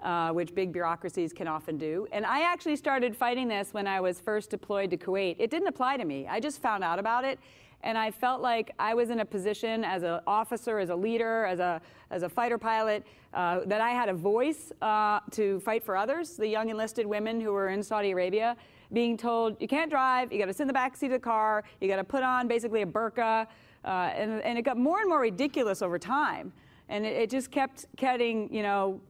Uh, 0.00 0.32
which 0.32 0.52
big 0.52 0.72
bureaucracies 0.72 1.32
can 1.32 1.46
often 1.46 1.78
do. 1.78 2.08
And 2.10 2.26
I 2.26 2.40
actually 2.40 2.74
started 2.74 3.16
fighting 3.16 3.46
this 3.46 3.72
when 3.72 3.86
I 3.86 4.00
was 4.00 4.18
first 4.18 4.50
deployed 4.50 4.90
to 4.90 4.96
Kuwait. 4.96 5.36
It 5.38 5.48
didn't 5.48 5.68
apply 5.68 5.96
to 5.96 6.04
me. 6.04 6.26
I 6.26 6.40
just 6.40 6.60
found 6.60 6.82
out 6.82 6.98
about 6.98 7.24
it. 7.24 7.38
And 7.82 7.98
I 7.98 8.10
felt 8.10 8.40
like 8.40 8.72
I 8.78 8.94
was 8.94 9.10
in 9.10 9.20
a 9.20 9.24
position 9.24 9.84
as 9.84 10.02
an 10.02 10.20
officer, 10.26 10.78
as 10.78 10.90
a 10.90 10.96
leader, 10.96 11.44
as 11.46 11.58
a, 11.58 11.80
as 12.10 12.22
a 12.22 12.28
fighter 12.28 12.58
pilot, 12.58 13.04
uh, 13.34 13.60
that 13.66 13.80
I 13.80 13.90
had 13.90 14.08
a 14.08 14.14
voice 14.14 14.72
uh, 14.82 15.20
to 15.32 15.58
fight 15.60 15.82
for 15.82 15.96
others, 15.96 16.36
the 16.36 16.46
young 16.46 16.68
enlisted 16.68 17.06
women 17.06 17.40
who 17.40 17.52
were 17.52 17.70
in 17.70 17.82
Saudi 17.82 18.12
Arabia, 18.12 18.56
being 18.92 19.16
told, 19.16 19.56
you 19.60 19.68
can't 19.68 19.90
drive, 19.90 20.32
you 20.32 20.38
got 20.38 20.46
to 20.46 20.52
sit 20.52 20.62
in 20.62 20.68
the 20.68 20.74
back 20.74 20.96
seat 20.96 21.06
of 21.06 21.12
the 21.12 21.18
car, 21.18 21.64
you 21.80 21.88
got 21.88 21.96
to 21.96 22.04
put 22.04 22.22
on 22.22 22.46
basically 22.46 22.82
a 22.82 22.86
burqa. 22.86 23.46
Uh, 23.84 23.88
and, 24.14 24.40
and 24.42 24.58
it 24.58 24.62
got 24.62 24.76
more 24.76 25.00
and 25.00 25.08
more 25.08 25.20
ridiculous 25.20 25.82
over 25.82 25.98
time. 25.98 26.52
And 26.88 27.04
it, 27.04 27.16
it 27.22 27.30
just 27.30 27.50
kept 27.50 27.86
getting, 27.96 28.52
you 28.54 28.62
know, 28.62 29.00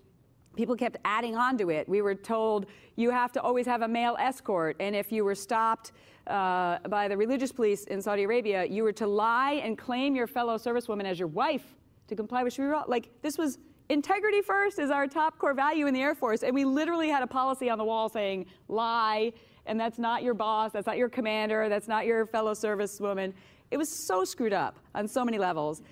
people 0.56 0.76
kept 0.76 0.96
adding 1.04 1.36
on 1.36 1.56
to 1.58 1.70
it. 1.70 1.88
We 1.88 2.02
were 2.02 2.14
told 2.14 2.66
you 2.96 3.10
have 3.10 3.32
to 3.32 3.40
always 3.40 3.66
have 3.66 3.82
a 3.82 3.88
male 3.88 4.16
escort, 4.18 4.76
and 4.80 4.94
if 4.94 5.10
you 5.10 5.24
were 5.24 5.34
stopped 5.34 5.92
uh, 6.26 6.78
by 6.88 7.08
the 7.08 7.16
religious 7.16 7.52
police 7.52 7.84
in 7.84 8.00
Saudi 8.00 8.24
Arabia, 8.24 8.64
you 8.64 8.82
were 8.82 8.92
to 8.92 9.06
lie 9.06 9.60
and 9.64 9.76
claim 9.76 10.14
your 10.14 10.26
fellow 10.26 10.56
servicewoman 10.56 11.04
as 11.04 11.18
your 11.18 11.28
wife 11.28 11.64
to 12.08 12.14
comply 12.14 12.42
with 12.42 12.52
Sharia. 12.52 12.84
Like 12.86 13.10
this 13.22 13.38
was 13.38 13.58
integrity 13.88 14.40
first 14.40 14.78
is 14.78 14.90
our 14.90 15.06
top 15.06 15.38
core 15.38 15.54
value 15.54 15.86
in 15.86 15.94
the 15.94 16.00
Air 16.00 16.14
Force, 16.14 16.42
and 16.42 16.54
we 16.54 16.64
literally 16.64 17.08
had 17.08 17.22
a 17.22 17.26
policy 17.26 17.68
on 17.68 17.78
the 17.78 17.84
wall 17.84 18.08
saying 18.08 18.46
lie, 18.68 19.32
and 19.66 19.78
that's 19.78 19.98
not 19.98 20.22
your 20.22 20.34
boss, 20.34 20.72
that's 20.72 20.86
not 20.86 20.96
your 20.96 21.08
commander, 21.08 21.68
that's 21.68 21.88
not 21.88 22.06
your 22.06 22.26
fellow 22.26 22.52
servicewoman. 22.52 23.32
It 23.70 23.76
was 23.78 23.88
so 23.88 24.24
screwed 24.24 24.52
up 24.52 24.78
on 24.94 25.08
so 25.08 25.24
many 25.24 25.38
levels. 25.38 25.82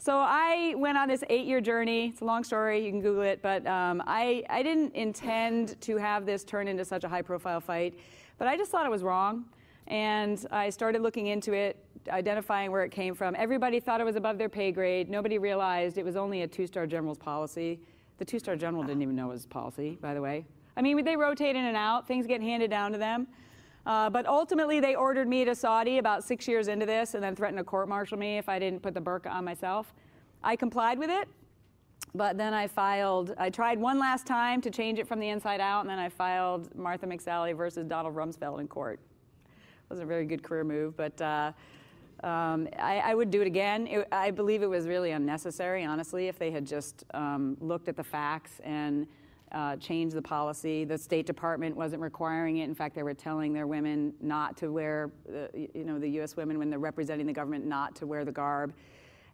So 0.00 0.16
I 0.16 0.74
went 0.76 0.96
on 0.96 1.08
this 1.08 1.24
eight-year 1.28 1.60
journey. 1.60 2.08
It's 2.08 2.20
a 2.20 2.24
long 2.24 2.44
story. 2.44 2.84
You 2.84 2.90
can 2.90 3.00
Google 3.00 3.22
it. 3.22 3.42
But 3.42 3.66
um, 3.66 4.00
I, 4.06 4.44
I 4.48 4.62
didn't 4.62 4.94
intend 4.94 5.78
to 5.82 5.96
have 5.96 6.24
this 6.24 6.44
turn 6.44 6.68
into 6.68 6.84
such 6.84 7.02
a 7.02 7.08
high-profile 7.08 7.60
fight. 7.60 7.98
But 8.38 8.46
I 8.46 8.56
just 8.56 8.70
thought 8.70 8.86
it 8.86 8.90
was 8.90 9.02
wrong. 9.02 9.44
And 9.88 10.46
I 10.52 10.70
started 10.70 11.02
looking 11.02 11.26
into 11.26 11.52
it, 11.52 11.84
identifying 12.08 12.70
where 12.70 12.84
it 12.84 12.90
came 12.92 13.14
from. 13.14 13.34
Everybody 13.36 13.80
thought 13.80 14.00
it 14.00 14.04
was 14.04 14.16
above 14.16 14.38
their 14.38 14.48
pay 14.48 14.70
grade. 14.70 15.10
Nobody 15.10 15.38
realized 15.38 15.98
it 15.98 16.04
was 16.04 16.14
only 16.14 16.42
a 16.42 16.46
two-star 16.46 16.86
general's 16.86 17.18
policy. 17.18 17.80
The 18.18 18.24
two-star 18.24 18.54
general 18.54 18.84
didn't 18.84 19.02
even 19.02 19.16
know 19.16 19.30
it 19.30 19.34
was 19.34 19.46
policy, 19.46 19.98
by 20.00 20.14
the 20.14 20.20
way. 20.20 20.46
I 20.76 20.82
mean, 20.82 21.04
they 21.04 21.16
rotate 21.16 21.56
in 21.56 21.64
and 21.64 21.76
out. 21.76 22.06
Things 22.06 22.26
get 22.26 22.40
handed 22.40 22.70
down 22.70 22.92
to 22.92 22.98
them. 22.98 23.26
Uh, 23.88 24.10
but 24.10 24.26
ultimately, 24.26 24.80
they 24.80 24.94
ordered 24.94 25.26
me 25.26 25.46
to 25.46 25.54
Saudi 25.54 25.96
about 25.96 26.22
six 26.22 26.46
years 26.46 26.68
into 26.68 26.84
this 26.84 27.14
and 27.14 27.24
then 27.24 27.34
threatened 27.34 27.56
to 27.56 27.64
court 27.64 27.88
martial 27.88 28.18
me 28.18 28.36
if 28.36 28.46
I 28.46 28.58
didn't 28.58 28.80
put 28.80 28.92
the 28.92 29.00
burqa 29.00 29.30
on 29.30 29.46
myself. 29.46 29.94
I 30.44 30.56
complied 30.56 30.98
with 30.98 31.08
it, 31.08 31.26
but 32.14 32.36
then 32.36 32.52
I 32.52 32.66
filed, 32.66 33.34
I 33.38 33.48
tried 33.48 33.80
one 33.80 33.98
last 33.98 34.26
time 34.26 34.60
to 34.60 34.70
change 34.70 34.98
it 34.98 35.08
from 35.08 35.20
the 35.20 35.30
inside 35.30 35.62
out, 35.62 35.80
and 35.80 35.88
then 35.88 35.98
I 35.98 36.10
filed 36.10 36.76
Martha 36.76 37.06
McSally 37.06 37.56
versus 37.56 37.86
Donald 37.86 38.14
Rumsfeld 38.14 38.60
in 38.60 38.68
court. 38.68 39.00
It 39.46 39.90
wasn't 39.90 40.04
a 40.04 40.08
very 40.08 40.26
good 40.26 40.42
career 40.42 40.64
move, 40.64 40.94
but 40.94 41.18
uh, 41.22 41.52
um, 42.22 42.68
I, 42.78 42.98
I, 42.98 43.14
would 43.14 43.30
do 43.30 43.40
it 43.40 43.46
again. 43.46 43.86
It, 43.86 44.06
I 44.12 44.30
believe 44.32 44.62
it 44.62 44.68
was 44.68 44.86
really 44.86 45.12
unnecessary, 45.12 45.86
honestly, 45.86 46.28
if 46.28 46.38
they 46.38 46.50
had 46.50 46.66
just 46.66 47.04
um, 47.14 47.56
looked 47.58 47.88
at 47.88 47.96
the 47.96 48.04
facts 48.04 48.60
and 48.62 49.06
uh, 49.52 49.76
changed 49.76 50.14
the 50.14 50.22
policy. 50.22 50.84
The 50.84 50.98
State 50.98 51.26
Department 51.26 51.76
wasn't 51.76 52.02
requiring 52.02 52.58
it. 52.58 52.64
In 52.64 52.74
fact, 52.74 52.94
they 52.94 53.02
were 53.02 53.14
telling 53.14 53.52
their 53.52 53.66
women 53.66 54.12
not 54.20 54.56
to 54.58 54.70
wear, 54.72 55.10
uh, 55.28 55.46
you 55.54 55.84
know, 55.84 55.98
the 55.98 56.08
U.S. 56.10 56.36
women 56.36 56.58
when 56.58 56.70
they're 56.70 56.78
representing 56.78 57.26
the 57.26 57.32
government 57.32 57.66
not 57.66 57.94
to 57.96 58.06
wear 58.06 58.24
the 58.24 58.32
garb. 58.32 58.72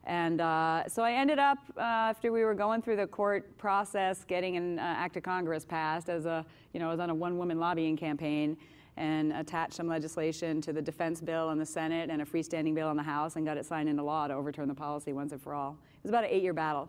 And 0.07 0.41
uh, 0.41 0.87
so 0.87 1.03
I 1.03 1.13
ended 1.13 1.39
up, 1.39 1.59
uh, 1.77 1.81
after 1.81 2.31
we 2.31 2.45
were 2.45 2.55
going 2.55 2.83
through 2.83 2.97
the 2.97 3.07
court 3.07 3.57
process, 3.57 4.23
getting 4.25 4.57
an 4.57 4.79
uh, 4.79 4.83
act 4.83 5.17
of 5.17 5.23
Congress 5.23 5.65
passed 5.65 6.11
as 6.11 6.27
a, 6.27 6.45
you 6.75 6.81
know, 6.81 6.89
I 6.89 6.91
was 6.91 7.01
on 7.01 7.09
a 7.09 7.15
one-woman 7.15 7.59
lobbying 7.59 7.97
campaign 7.97 8.57
and 8.97 9.33
attached 9.33 9.75
some 9.75 9.89
legislation 9.89 10.61
to 10.61 10.73
the 10.73 10.83
defense 10.83 11.21
bill 11.21 11.51
in 11.51 11.59
the 11.59 11.67
Senate 11.67 12.11
and 12.11 12.23
a 12.23 12.25
freestanding 12.25 12.75
bill 12.75 12.91
in 12.91 12.97
the 12.97 13.03
House 13.03 13.37
and 13.37 13.47
got 13.47 13.57
it 13.57 13.65
signed 13.65 13.89
into 13.89 14.03
law 14.03 14.29
to 14.29 14.35
overturn 14.35 14.69
the 14.69 14.75
policy 14.75 15.13
once 15.13 15.33
and 15.33 15.43
for 15.43 15.55
all. 15.55 15.77
It 15.97 16.05
was 16.05 16.11
about 16.11 16.25
an 16.25 16.31
eight-year 16.31 16.53
battle. 16.53 16.89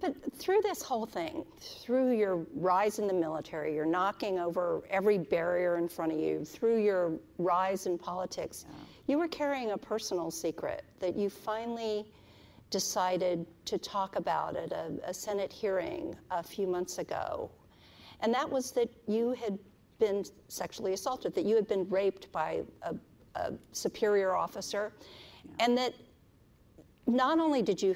But 0.00 0.14
through 0.36 0.60
this 0.62 0.82
whole 0.82 1.06
thing, 1.06 1.44
through 1.60 2.16
your 2.16 2.46
rise 2.54 2.98
in 2.98 3.06
the 3.06 3.12
military, 3.14 3.74
you're 3.74 3.86
knocking 3.86 4.38
over 4.38 4.82
every 4.90 5.18
barrier 5.18 5.76
in 5.76 5.88
front 5.88 6.12
of 6.12 6.18
you, 6.18 6.44
through 6.44 6.82
your 6.82 7.12
rise 7.38 7.86
in 7.86 7.98
politics, 7.98 8.64
yeah. 8.68 8.76
you 9.06 9.18
were 9.18 9.28
carrying 9.28 9.72
a 9.72 9.78
personal 9.78 10.30
secret 10.30 10.84
that 10.98 11.16
you 11.16 11.28
finally 11.28 12.06
decided 12.70 13.46
to 13.66 13.76
talk 13.76 14.16
about 14.16 14.56
at 14.56 14.72
a, 14.72 14.92
a 15.04 15.12
Senate 15.12 15.52
hearing 15.52 16.16
a 16.30 16.42
few 16.42 16.66
months 16.66 16.98
ago. 16.98 17.50
And 18.20 18.32
that 18.32 18.50
was 18.50 18.72
that 18.72 18.88
you 19.06 19.32
had 19.32 19.58
been 19.98 20.24
sexually 20.48 20.94
assaulted, 20.94 21.34
that 21.34 21.44
you 21.44 21.54
had 21.54 21.68
been 21.68 21.88
raped 21.88 22.32
by 22.32 22.62
a, 22.82 22.94
a 23.34 23.52
superior 23.72 24.34
officer, 24.34 24.92
yeah. 25.44 25.66
and 25.66 25.76
that 25.76 25.94
not 27.06 27.38
only 27.38 27.62
did 27.62 27.82
you 27.82 27.94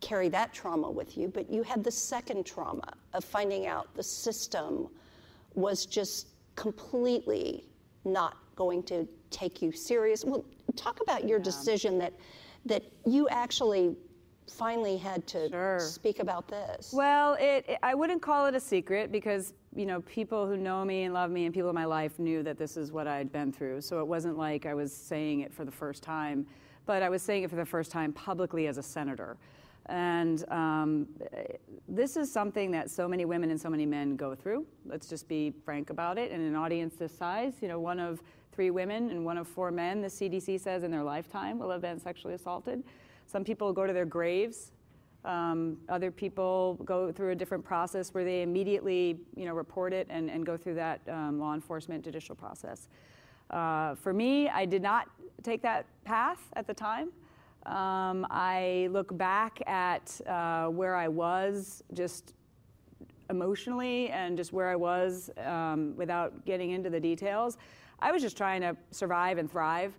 carry 0.00 0.28
that 0.28 0.52
trauma 0.52 0.90
with 0.90 1.16
you, 1.16 1.28
but 1.28 1.50
you 1.50 1.62
had 1.62 1.82
the 1.82 1.90
second 1.90 2.46
trauma 2.46 2.92
of 3.14 3.24
finding 3.24 3.66
out 3.66 3.92
the 3.94 4.02
system 4.02 4.88
was 5.54 5.86
just 5.86 6.28
completely 6.56 7.64
not 8.04 8.36
going 8.56 8.82
to 8.84 9.06
take 9.30 9.62
you 9.62 9.72
serious. 9.72 10.24
Well, 10.24 10.44
talk 10.76 11.00
about 11.00 11.26
your 11.26 11.38
yeah. 11.38 11.44
decision 11.44 11.98
that 11.98 12.12
that 12.66 12.82
you 13.06 13.28
actually 13.28 13.96
finally 14.50 14.96
had 14.96 15.26
to 15.26 15.48
sure. 15.48 15.78
speak 15.80 16.20
about 16.20 16.48
this. 16.48 16.92
Well, 16.92 17.34
it, 17.34 17.64
it, 17.68 17.78
I 17.82 17.94
wouldn't 17.94 18.22
call 18.22 18.46
it 18.46 18.54
a 18.54 18.60
secret 18.60 19.12
because 19.12 19.54
you 19.74 19.86
know 19.86 20.00
people 20.02 20.46
who 20.46 20.56
know 20.56 20.84
me 20.84 21.04
and 21.04 21.14
love 21.14 21.30
me 21.30 21.44
and 21.44 21.54
people 21.54 21.68
in 21.68 21.74
my 21.74 21.84
life 21.84 22.18
knew 22.18 22.42
that 22.42 22.58
this 22.58 22.76
is 22.76 22.90
what 22.92 23.06
I'd 23.06 23.32
been 23.32 23.52
through. 23.52 23.80
So 23.82 24.00
it 24.00 24.06
wasn't 24.06 24.38
like 24.38 24.66
I 24.66 24.74
was 24.74 24.92
saying 24.92 25.40
it 25.40 25.52
for 25.52 25.64
the 25.64 25.70
first 25.70 26.02
time, 26.02 26.46
but 26.86 27.02
I 27.02 27.08
was 27.08 27.22
saying 27.22 27.44
it 27.44 27.50
for 27.50 27.56
the 27.56 27.66
first 27.66 27.90
time 27.90 28.12
publicly 28.12 28.66
as 28.66 28.78
a 28.78 28.82
senator. 28.82 29.36
And 29.88 30.44
um, 30.50 31.08
this 31.88 32.16
is 32.16 32.30
something 32.30 32.70
that 32.72 32.90
so 32.90 33.08
many 33.08 33.24
women 33.24 33.50
and 33.50 33.60
so 33.60 33.70
many 33.70 33.86
men 33.86 34.16
go 34.16 34.34
through. 34.34 34.66
Let's 34.84 35.08
just 35.08 35.28
be 35.28 35.52
frank 35.64 35.90
about 35.90 36.18
it. 36.18 36.30
In 36.30 36.40
an 36.40 36.54
audience 36.54 36.96
this 36.96 37.16
size, 37.16 37.54
you 37.62 37.68
know, 37.68 37.80
one 37.80 37.98
of 37.98 38.22
three 38.52 38.70
women 38.70 39.10
and 39.10 39.24
one 39.24 39.38
of 39.38 39.48
four 39.48 39.70
men, 39.70 40.02
the 40.02 40.08
CDC 40.08 40.60
says, 40.60 40.82
in 40.82 40.90
their 40.90 41.02
lifetime 41.02 41.58
will 41.58 41.70
have 41.70 41.80
been 41.80 41.98
sexually 41.98 42.34
assaulted. 42.34 42.82
Some 43.26 43.44
people 43.44 43.72
go 43.72 43.86
to 43.86 43.92
their 43.92 44.04
graves. 44.04 44.72
Um, 45.24 45.78
other 45.88 46.10
people 46.10 46.78
go 46.84 47.10
through 47.10 47.30
a 47.30 47.34
different 47.34 47.64
process 47.64 48.12
where 48.14 48.24
they 48.24 48.42
immediately, 48.42 49.18
you 49.36 49.44
know, 49.44 49.54
report 49.54 49.92
it 49.92 50.06
and, 50.10 50.30
and 50.30 50.44
go 50.44 50.56
through 50.56 50.74
that 50.74 51.00
um, 51.08 51.38
law 51.38 51.54
enforcement 51.54 52.04
judicial 52.04 52.34
process. 52.34 52.88
Uh, 53.50 53.94
for 53.94 54.12
me, 54.12 54.48
I 54.48 54.64
did 54.64 54.82
not 54.82 55.08
take 55.42 55.62
that 55.62 55.86
path 56.04 56.40
at 56.54 56.66
the 56.66 56.74
time. 56.74 57.10
Um, 57.68 58.26
I 58.30 58.88
look 58.90 59.16
back 59.16 59.60
at 59.66 60.20
uh, 60.26 60.68
where 60.68 60.96
I 60.96 61.08
was 61.08 61.82
just 61.92 62.32
emotionally 63.28 64.08
and 64.08 64.38
just 64.38 64.54
where 64.54 64.68
I 64.68 64.76
was 64.76 65.30
um, 65.44 65.94
without 65.96 66.46
getting 66.46 66.70
into 66.70 66.88
the 66.88 67.00
details. 67.00 67.58
I 68.00 68.10
was 68.10 68.22
just 68.22 68.38
trying 68.38 68.62
to 68.62 68.74
survive 68.90 69.36
and 69.36 69.50
thrive. 69.50 69.92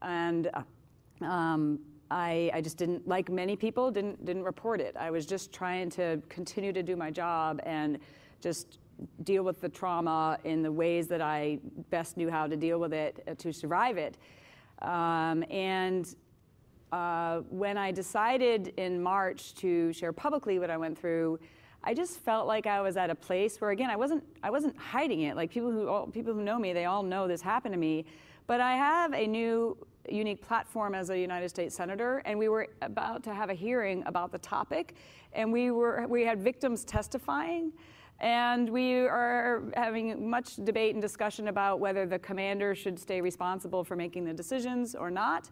And 0.00 0.50
uh, 0.54 1.24
um, 1.24 1.80
I, 2.10 2.50
I, 2.54 2.62
just 2.62 2.78
didn't, 2.78 3.06
like 3.06 3.28
many 3.28 3.54
people, 3.54 3.90
didn't, 3.90 4.24
didn't 4.24 4.44
report 4.44 4.80
it. 4.80 4.96
I 4.98 5.10
was 5.10 5.26
just 5.26 5.52
trying 5.52 5.90
to 5.90 6.22
continue 6.30 6.72
to 6.72 6.82
do 6.82 6.96
my 6.96 7.10
job 7.10 7.60
and 7.64 7.98
just 8.40 8.78
deal 9.24 9.42
with 9.42 9.60
the 9.60 9.68
trauma 9.68 10.38
in 10.44 10.62
the 10.62 10.72
ways 10.72 11.06
that 11.08 11.20
I 11.20 11.58
best 11.90 12.16
knew 12.16 12.30
how 12.30 12.46
to 12.46 12.56
deal 12.56 12.80
with 12.80 12.94
it 12.94 13.22
uh, 13.28 13.34
to 13.34 13.52
survive 13.52 13.98
it. 13.98 14.16
Um, 14.80 15.44
and 15.50 16.14
uh, 16.92 17.40
when 17.50 17.76
I 17.78 17.92
decided 17.92 18.72
in 18.76 19.02
March 19.02 19.54
to 19.56 19.92
share 19.92 20.12
publicly 20.12 20.58
what 20.58 20.70
I 20.70 20.76
went 20.76 20.98
through, 20.98 21.38
I 21.82 21.94
just 21.94 22.18
felt 22.18 22.46
like 22.46 22.66
I 22.66 22.80
was 22.80 22.96
at 22.96 23.10
a 23.10 23.14
place 23.14 23.60
where, 23.60 23.70
again, 23.70 23.90
I 23.90 23.96
wasn't 23.96 24.22
I 24.42 24.50
wasn't 24.50 24.76
hiding 24.76 25.22
it. 25.22 25.36
Like 25.36 25.50
people 25.50 25.70
who 25.70 25.88
all, 25.88 26.06
people 26.06 26.34
who 26.34 26.42
know 26.42 26.58
me, 26.58 26.72
they 26.72 26.84
all 26.84 27.02
know 27.02 27.26
this 27.26 27.40
happened 27.40 27.72
to 27.72 27.78
me. 27.78 28.04
But 28.46 28.60
I 28.60 28.74
have 28.74 29.14
a 29.14 29.26
new 29.26 29.76
unique 30.08 30.42
platform 30.42 30.94
as 30.94 31.10
a 31.10 31.18
United 31.18 31.48
States 31.48 31.74
senator, 31.74 32.22
and 32.24 32.38
we 32.38 32.48
were 32.48 32.68
about 32.82 33.22
to 33.24 33.34
have 33.34 33.48
a 33.48 33.54
hearing 33.54 34.02
about 34.06 34.32
the 34.32 34.38
topic, 34.38 34.94
and 35.32 35.52
we 35.52 35.70
were 35.70 36.06
we 36.08 36.24
had 36.24 36.42
victims 36.42 36.84
testifying. 36.84 37.72
And 38.22 38.68
we 38.68 39.06
are 39.06 39.62
having 39.74 40.28
much 40.28 40.56
debate 40.56 40.94
and 40.94 41.00
discussion 41.00 41.48
about 41.48 41.80
whether 41.80 42.04
the 42.04 42.18
commander 42.18 42.74
should 42.74 42.98
stay 42.98 43.22
responsible 43.22 43.82
for 43.82 43.96
making 43.96 44.26
the 44.26 44.34
decisions 44.34 44.94
or 44.94 45.10
not. 45.10 45.48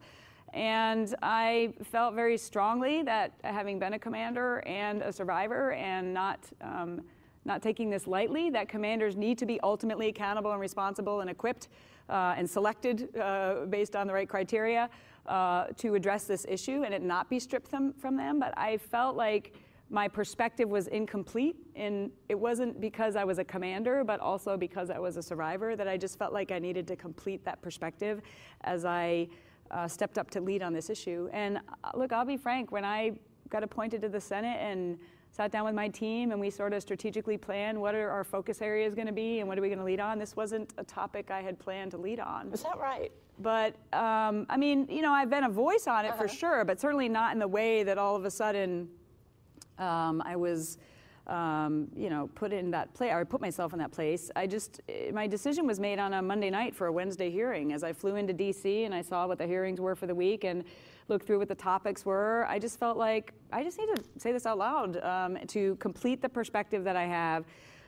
And 0.55 1.15
I 1.23 1.73
felt 1.85 2.15
very 2.15 2.39
strongly 2.39 3.03
that 3.03 3.33
having 3.45 3.79
been 3.79 3.95
a 3.95 3.99
commander 3.99 4.63
and 4.67 5.03
a 5.03 5.13
survivor 5.13 5.73
and 5.73 6.13
not, 6.15 6.41
um, 6.61 7.03
not 7.45 7.63
taking 7.63 7.91
this 7.91 8.07
lightly, 8.07 8.51
that 8.51 8.69
commanders 8.69 9.17
need 9.17 9.39
to 9.39 9.47
be 9.47 9.61
ultimately 9.61 10.09
accountable 10.09 10.53
and 10.53 10.61
responsible 10.61 11.21
and 11.21 11.31
equipped 11.31 11.69
uh, 12.09 12.35
and 12.37 12.49
selected 12.49 13.15
uh, 13.17 13.67
based 13.67 13.95
on 13.95 14.07
the 14.07 14.13
right 14.13 14.29
criteria 14.29 14.89
uh, 15.27 15.67
to 15.77 15.95
address 15.95 16.25
this 16.25 16.47
issue 16.49 16.83
and 16.85 16.95
it 16.95 17.03
not 17.03 17.29
be 17.29 17.39
stripped 17.39 17.71
them, 17.71 17.93
from 17.99 18.17
them. 18.17 18.39
But 18.39 18.57
I 18.57 18.79
felt 18.79 19.17
like 19.17 19.55
my 19.91 20.09
perspective 20.09 20.69
was 20.69 20.87
incomplete 20.89 21.57
and 21.75 22.11
it 22.29 22.39
wasn't 22.39 22.81
because 22.81 23.17
I 23.17 23.25
was 23.25 23.39
a 23.39 23.45
commander, 23.45 24.05
but 24.05 24.21
also 24.21 24.57
because 24.57 24.91
I 24.91 24.99
was 24.99 25.17
a 25.17 25.23
survivor 25.23 25.77
that 25.77 25.89
I 25.89 25.97
just 25.97 26.19
felt 26.19 26.33
like 26.33 26.51
I 26.53 26.59
needed 26.59 26.87
to 26.89 26.97
complete 26.97 27.45
that 27.45 27.63
perspective 27.63 28.21
as 28.63 28.85
I 28.85 29.29
uh, 29.71 29.89
stepped 29.89 30.19
up 30.19 30.31
to 30.31 30.41
lead 30.41 30.63
on 30.63 30.73
this 30.73 30.91
issue. 30.91 31.29
And 31.33 31.59
uh, 31.59 31.91
look, 31.95 32.13
I'll 32.13 32.25
be 32.25 32.37
frank, 32.37 32.73
when 32.73 32.85
I 32.85 33.13
got 33.49 33.63
appointed 33.63 34.03
to 34.03 34.09
the 34.09 34.21
Senate 34.21 34.59
and 34.61 34.99
sat 35.31 35.53
down 35.53 35.65
with 35.65 35.75
my 35.75 35.89
team 35.89 36.33
and 36.33 36.41
we 36.41 36.51
sort 36.51 36.73
of 36.73 36.83
strategically 36.83 37.37
planned 37.37 37.81
what 37.81 37.95
are 37.95 38.11
our 38.11 38.25
focus 38.25 38.63
areas 38.63 38.95
going 38.95 39.07
to 39.07 39.13
be 39.13 39.41
and 39.41 39.49
what 39.49 39.59
are 39.59 39.63
we 39.63 39.69
going 39.69 39.79
to 39.79 39.85
lead 39.85 40.01
on, 40.01 40.19
this 40.19 40.37
wasn't 40.37 40.73
a 40.79 40.85
topic 40.85 41.31
I 41.31 41.43
had 41.43 41.59
planned 41.59 41.91
to 41.93 41.97
lead 41.99 42.21
on. 42.21 42.51
Is 42.53 42.63
that 42.63 42.79
right? 42.79 43.13
But 43.41 43.77
um, 43.93 44.47
I 44.49 44.57
mean, 44.57 44.89
you 44.91 45.03
know, 45.03 45.13
I've 45.13 45.31
been 45.31 45.45
a 45.45 45.51
voice 45.51 45.87
on 45.87 46.05
it 46.05 46.09
uh-huh. 46.09 46.23
for 46.23 46.29
sure, 46.29 46.65
but 46.65 46.81
certainly 46.81 47.09
not 47.09 47.33
in 47.33 47.39
the 47.39 47.49
way 47.49 47.83
that 47.85 47.99
all 47.99 48.17
of 48.17 48.25
a 48.25 48.31
sudden 48.31 48.89
um, 49.79 50.23
I 50.25 50.37
was. 50.37 50.79
Um, 51.29 51.89
you 51.95 52.09
know, 52.09 52.31
put 52.35 52.55
in 52.55 52.71
that 52.71 52.95
place, 52.95 53.13
or 53.13 53.23
put 53.27 53.43
myself 53.43 53.75
in 53.75 53.79
that 53.81 53.93
place. 53.93 54.31
I 54.35 54.47
just, 54.47 54.81
eh, 54.89 55.11
my 55.13 55.27
decision 55.27 55.67
was 55.67 55.79
made 55.79 55.99
on 55.99 56.15
a 56.15 56.23
Monday 56.23 56.49
night 56.49 56.75
for 56.75 56.87
a 56.87 56.93
Wednesday 56.93 57.31
hearing. 57.31 57.75
As 57.75 57.85
I 57.85 57.93
flew 57.93 58.17
into 58.17 58.33
DC 58.33 58.87
and 58.87 58.95
I 58.95 59.03
saw 59.03 59.27
what 59.27 59.37
the 59.37 59.47
hearings 59.47 59.79
were 59.79 59.95
for 59.95 60.07
the 60.07 60.15
week 60.15 60.45
and 60.45 60.65
looked 61.09 61.27
through 61.27 61.39
what 61.39 61.49
the 61.49 61.55
topics 61.55 62.07
were, 62.07 62.47
I 62.49 62.59
just 62.59 62.79
felt 62.79 62.97
like 62.97 63.35
I 63.53 63.63
just 63.63 63.79
need 63.79 63.95
to 63.97 64.03
say 64.17 64.33
this 64.33 64.47
out 64.47 64.57
loud 64.57 64.97
um, 65.05 65.37
to 65.49 65.77
complete 65.77 66.23
the 66.23 66.31
perspective 66.31 66.83
that 66.85 66.97
I 66.97 67.05
have. 67.05 67.45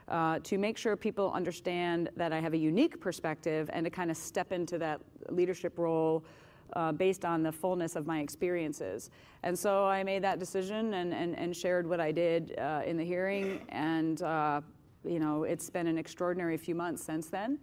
Uh, 0.09 0.41
to 0.41 0.59
make 0.59 0.77
sure 0.77 0.97
people 0.97 1.31
understand 1.33 2.11
that 2.17 2.33
I 2.33 2.41
have 2.41 2.53
a 2.53 2.59
unique 2.59 3.01
perspective 3.01 3.71
and 3.73 3.85
to 3.85 3.91
kind 3.91 4.11
of 4.11 4.17
step 4.17 4.51
into 4.51 4.77
that 4.79 5.01
leadership 5.29 5.79
role 5.79 6.25
uh, 6.75 6.93
based 6.93 7.25
on 7.25 7.43
the 7.43 7.53
fullness 7.53 7.97
of 7.97 8.07
my 8.07 8.21
experiences. 8.21 9.11
And 9.43 9.59
so 9.59 9.87
I 9.87 10.03
made 10.03 10.23
that 10.23 10.39
decision 10.39 10.95
and, 10.95 11.13
and, 11.15 11.39
and 11.39 11.57
shared 11.57 11.89
what 11.89 12.01
I 12.01 12.13
did 12.13 12.55
uh, 12.59 12.83
in 12.87 12.97
the 12.97 13.05
hearing. 13.05 13.61
And, 13.71 14.23
uh, 14.23 14.61
you 15.05 15.19
know, 15.19 15.45
it's 15.45 15.71
been 15.71 15.87
an 15.87 15.99
extraordinary 15.99 16.57
few 16.57 16.75
months 16.75 17.03
since 17.03 17.29
then. 17.29 17.59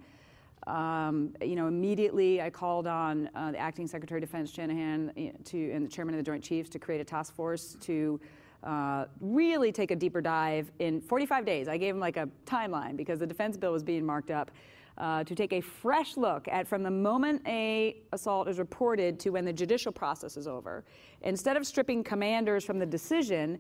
Um, 0.66 1.34
you 1.42 1.56
know, 1.56 1.68
immediately 1.68 2.42
I 2.42 2.50
called 2.50 2.88
on 2.88 3.30
uh, 3.36 3.52
the 3.52 3.58
acting 3.58 3.88
Secretary 3.88 4.22
of 4.22 4.28
Defense 4.28 4.52
Shanahan 4.52 5.34
to, 5.46 5.72
and 5.72 5.86
the 5.86 5.90
chairman 5.90 6.14
of 6.14 6.20
the 6.20 6.24
Joint 6.24 6.44
Chiefs 6.44 6.70
to 6.72 6.80
create 6.80 7.00
a 7.00 7.06
task 7.06 7.34
force 7.34 7.78
to 7.82 8.20
uh, 8.64 9.06
really 9.22 9.72
take 9.72 9.92
a 9.92 9.96
deeper 9.96 10.20
dive 10.20 10.72
in 10.80 11.00
45 11.00 11.46
days. 11.46 11.68
I 11.68 11.78
gave 11.78 11.94
him 11.94 12.02
like 12.02 12.18
a 12.18 12.28
timeline 12.46 12.98
because 12.98 13.20
the 13.20 13.28
defense 13.28 13.56
bill 13.56 13.72
was 13.72 13.84
being 13.84 14.06
marked 14.06 14.32
up 14.32 14.52
uh, 14.98 15.24
to 15.24 15.36
take 15.36 15.54
a 15.54 15.62
fresh 15.62 16.18
look 16.18 16.48
at 16.48 16.68
from 16.68 16.84
the 16.84 16.92
moment 16.92 17.42
a 17.48 17.98
assault 18.14 18.48
is 18.48 18.60
reported 18.60 19.20
to 19.20 19.30
when 19.30 19.46
the 19.46 19.54
judicial 19.54 19.92
process 19.92 20.38
is 20.38 20.48
over. 20.48 20.84
Instead 21.22 21.58
of 21.58 21.66
stripping 21.66 22.04
commanders 22.04 22.66
from 22.66 22.80
the 22.80 22.86
decision, 22.86 23.60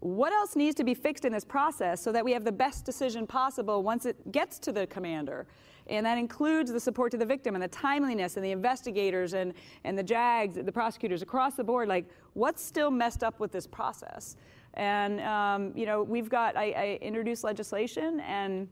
what 0.00 0.32
else 0.32 0.54
needs 0.54 0.74
to 0.76 0.84
be 0.84 0.94
fixed 0.94 1.24
in 1.24 1.32
this 1.32 1.44
process 1.44 2.00
so 2.00 2.12
that 2.12 2.24
we 2.24 2.32
have 2.32 2.44
the 2.44 2.52
best 2.52 2.84
decision 2.84 3.26
possible 3.26 3.82
once 3.82 4.06
it 4.06 4.30
gets 4.30 4.58
to 4.60 4.72
the 4.72 4.86
commander? 4.86 5.46
And 5.88 6.04
that 6.04 6.18
includes 6.18 6.72
the 6.72 6.80
support 6.80 7.12
to 7.12 7.16
the 7.16 7.26
victim 7.26 7.54
and 7.54 7.62
the 7.62 7.68
timeliness 7.68 8.36
and 8.36 8.44
the 8.44 8.50
investigators 8.50 9.34
and, 9.34 9.54
and 9.84 9.96
the 9.96 10.02
JAGs, 10.02 10.64
the 10.64 10.72
prosecutors 10.72 11.22
across 11.22 11.54
the 11.54 11.64
board. 11.64 11.88
Like, 11.88 12.08
what's 12.34 12.62
still 12.62 12.90
messed 12.90 13.22
up 13.22 13.38
with 13.38 13.52
this 13.52 13.66
process? 13.66 14.36
And, 14.74 15.20
um, 15.20 15.72
you 15.74 15.86
know, 15.86 16.02
we've 16.02 16.28
got, 16.28 16.56
I, 16.56 16.72
I 16.72 16.98
introduced 17.00 17.44
legislation 17.44 18.20
and 18.20 18.68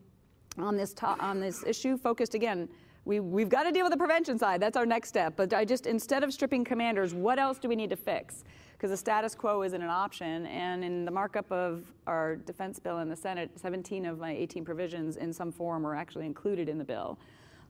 on 0.58 0.76
this, 0.76 0.92
to- 0.94 1.06
on 1.06 1.40
this 1.40 1.64
issue 1.64 1.96
focused 1.96 2.34
again 2.34 2.68
we, 3.04 3.20
we've 3.20 3.48
got 3.48 3.64
to 3.64 3.72
deal 3.72 3.84
with 3.84 3.92
the 3.92 3.98
prevention 3.98 4.38
side. 4.38 4.60
That's 4.60 4.76
our 4.76 4.86
next 4.86 5.08
step. 5.08 5.34
But 5.36 5.52
I 5.52 5.64
just, 5.64 5.86
instead 5.86 6.24
of 6.24 6.32
stripping 6.32 6.64
commanders, 6.64 7.14
what 7.14 7.38
else 7.38 7.58
do 7.58 7.68
we 7.68 7.76
need 7.76 7.90
to 7.90 7.96
fix? 7.96 8.44
Because 8.72 8.90
the 8.90 8.96
status 8.96 9.34
quo 9.34 9.62
isn't 9.62 9.80
an 9.80 9.90
option. 9.90 10.46
And 10.46 10.84
in 10.84 11.04
the 11.04 11.10
markup 11.10 11.50
of 11.52 11.84
our 12.06 12.36
defense 12.36 12.78
bill 12.78 12.98
in 12.98 13.08
the 13.08 13.16
Senate, 13.16 13.50
17 13.56 14.06
of 14.06 14.18
my 14.18 14.32
18 14.32 14.64
provisions 14.64 15.16
in 15.16 15.32
some 15.32 15.52
form 15.52 15.86
are 15.86 15.94
actually 15.94 16.26
included 16.26 16.68
in 16.68 16.78
the 16.78 16.84
bill. 16.84 17.18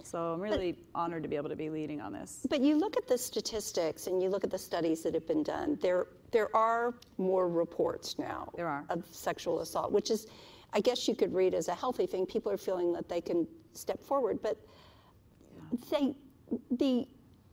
So 0.02 0.34
I'm 0.34 0.40
really 0.40 0.72
but, 0.72 1.00
honored 1.00 1.22
to 1.22 1.28
be 1.28 1.36
able 1.36 1.48
to 1.48 1.56
be 1.56 1.70
leading 1.70 2.00
on 2.00 2.12
this. 2.12 2.46
But 2.48 2.60
you 2.60 2.76
look 2.76 2.96
at 2.96 3.08
the 3.08 3.16
statistics 3.16 4.06
and 4.06 4.22
you 4.22 4.28
look 4.28 4.44
at 4.44 4.50
the 4.50 4.58
studies 4.58 5.02
that 5.02 5.14
have 5.14 5.26
been 5.26 5.42
done. 5.42 5.78
There, 5.80 6.08
there 6.30 6.54
are 6.54 6.94
more 7.16 7.48
reports 7.48 8.18
now. 8.18 8.50
There 8.54 8.68
are. 8.68 8.84
of 8.90 9.04
sexual 9.10 9.60
assault, 9.60 9.92
which 9.92 10.10
is 10.10 10.26
I 10.74 10.80
guess 10.80 11.06
you 11.06 11.14
could 11.14 11.32
read 11.32 11.54
as 11.54 11.68
a 11.68 11.74
healthy 11.74 12.06
thing. 12.06 12.26
People 12.26 12.50
are 12.50 12.56
feeling 12.56 12.92
that 12.92 13.08
they 13.08 13.20
can 13.20 13.46
step 13.72 14.04
forward, 14.04 14.40
but 14.42 14.58
they, 15.90 16.14
the 16.72 17.06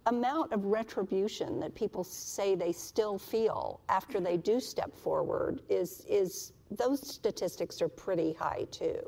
amount 0.08 0.52
of 0.52 0.66
retribution 0.66 1.60
that 1.60 1.76
people 1.76 2.04
say 2.04 2.56
they 2.56 2.72
still 2.72 3.20
feel 3.20 3.80
after 3.90 4.20
they 4.20 4.38
do 4.38 4.60
step 4.60 4.96
forward 4.96 5.62
is 5.70 6.04
is 6.10 6.54
those 6.72 7.08
statistics 7.08 7.82
are 7.82 7.88
pretty 7.88 8.34
high 8.34 8.66
too. 8.72 9.00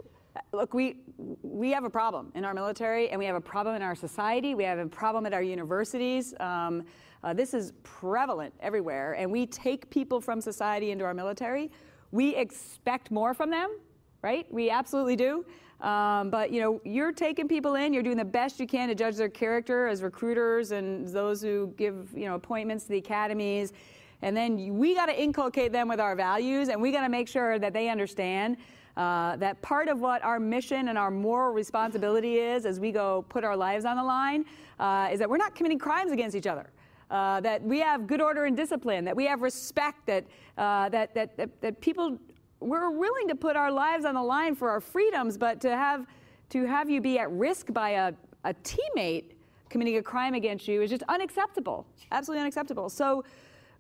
Look, 0.51 0.75
we 0.75 0.97
we 1.41 1.71
have 1.71 1.83
a 1.83 1.89
problem 1.89 2.31
in 2.35 2.45
our 2.45 2.53
military, 2.53 3.09
and 3.09 3.17
we 3.17 3.25
have 3.25 3.35
a 3.35 3.41
problem 3.41 3.75
in 3.75 3.81
our 3.81 3.95
society. 3.95 4.53
We 4.53 4.63
have 4.63 4.77
a 4.77 4.85
problem 4.85 5.25
at 5.25 5.33
our 5.33 5.41
universities. 5.41 6.35
Um, 6.39 6.83
uh, 7.23 7.33
this 7.33 7.53
is 7.53 7.73
prevalent 7.83 8.53
everywhere, 8.59 9.13
and 9.13 9.31
we 9.31 9.47
take 9.47 9.89
people 9.89 10.21
from 10.21 10.41
society 10.41 10.91
into 10.91 11.05
our 11.05 11.13
military. 11.13 11.71
We 12.11 12.35
expect 12.35 13.09
more 13.09 13.33
from 13.33 13.49
them 13.49 13.79
right? 14.23 14.47
We 14.51 14.69
absolutely 14.69 15.15
do. 15.15 15.45
Um, 15.81 16.29
but 16.29 16.51
you 16.51 16.61
know, 16.61 16.81
you're 16.85 17.11
taking 17.11 17.47
people 17.47 17.75
in. 17.75 17.93
You're 17.93 18.03
doing 18.03 18.17
the 18.17 18.25
best 18.25 18.59
you 18.59 18.65
can 18.65 18.87
to 18.87 18.95
judge 18.95 19.17
their 19.17 19.29
character 19.29 19.87
as 19.87 20.01
recruiters 20.01 20.71
and 20.71 21.07
those 21.09 21.41
who 21.41 21.73
give 21.77 22.09
you 22.15 22.25
know 22.25 22.35
appointments 22.35 22.85
to 22.85 22.91
the 22.91 22.97
academies. 22.97 23.73
And 24.21 24.35
then 24.35 24.77
we 24.77 24.95
got 24.95 25.07
to 25.07 25.21
inculcate 25.21 25.73
them 25.73 25.89
with 25.89 25.99
our 25.99 26.15
values, 26.15 26.69
and 26.69 26.81
we 26.81 26.93
got 26.93 27.01
to 27.01 27.09
make 27.09 27.27
sure 27.27 27.59
that 27.59 27.73
they 27.73 27.89
understand 27.89 28.55
uh, 28.95 29.35
that 29.37 29.61
part 29.61 29.89
of 29.89 29.99
what 29.99 30.23
our 30.23 30.39
mission 30.39 30.87
and 30.87 30.97
our 30.97 31.11
moral 31.11 31.53
responsibility 31.53 32.37
is 32.37 32.65
as 32.65 32.79
we 32.79 32.91
go 32.91 33.25
put 33.27 33.43
our 33.43 33.57
lives 33.57 33.83
on 33.83 33.97
the 33.97 34.03
line 34.03 34.45
uh, 34.79 35.09
is 35.11 35.19
that 35.19 35.29
we're 35.29 35.37
not 35.37 35.55
committing 35.55 35.79
crimes 35.79 36.11
against 36.11 36.35
each 36.35 36.47
other. 36.47 36.69
Uh, 37.11 37.39
that 37.41 37.61
we 37.61 37.79
have 37.79 38.07
good 38.07 38.21
order 38.21 38.45
and 38.45 38.57
discipline, 38.57 39.05
that 39.05 39.15
we 39.15 39.25
have 39.25 39.41
respect, 39.41 40.05
that, 40.07 40.25
uh, 40.57 40.89
that, 40.89 41.13
that, 41.13 41.37
that, 41.37 41.61
that 41.61 41.79
people 41.79 42.17
we're 42.63 42.89
willing 42.89 43.27
to 43.27 43.35
put 43.35 43.55
our 43.55 43.71
lives 43.71 44.05
on 44.05 44.15
the 44.15 44.23
line 44.23 44.55
for 44.55 44.69
our 44.69 44.79
freedoms, 44.79 45.37
but 45.37 45.59
to 45.61 45.69
have 45.69 46.07
to 46.49 46.65
have 46.65 46.89
you 46.89 47.01
be 47.01 47.17
at 47.19 47.31
risk 47.31 47.73
by 47.73 47.91
a, 47.91 48.13
a 48.43 48.53
teammate 48.53 49.31
committing 49.69 49.97
a 49.97 50.03
crime 50.03 50.33
against 50.35 50.67
you 50.67 50.81
is 50.81 50.89
just 50.89 51.03
unacceptable. 51.09 51.85
Absolutely 52.11 52.41
unacceptable. 52.41 52.89
So 52.89 53.23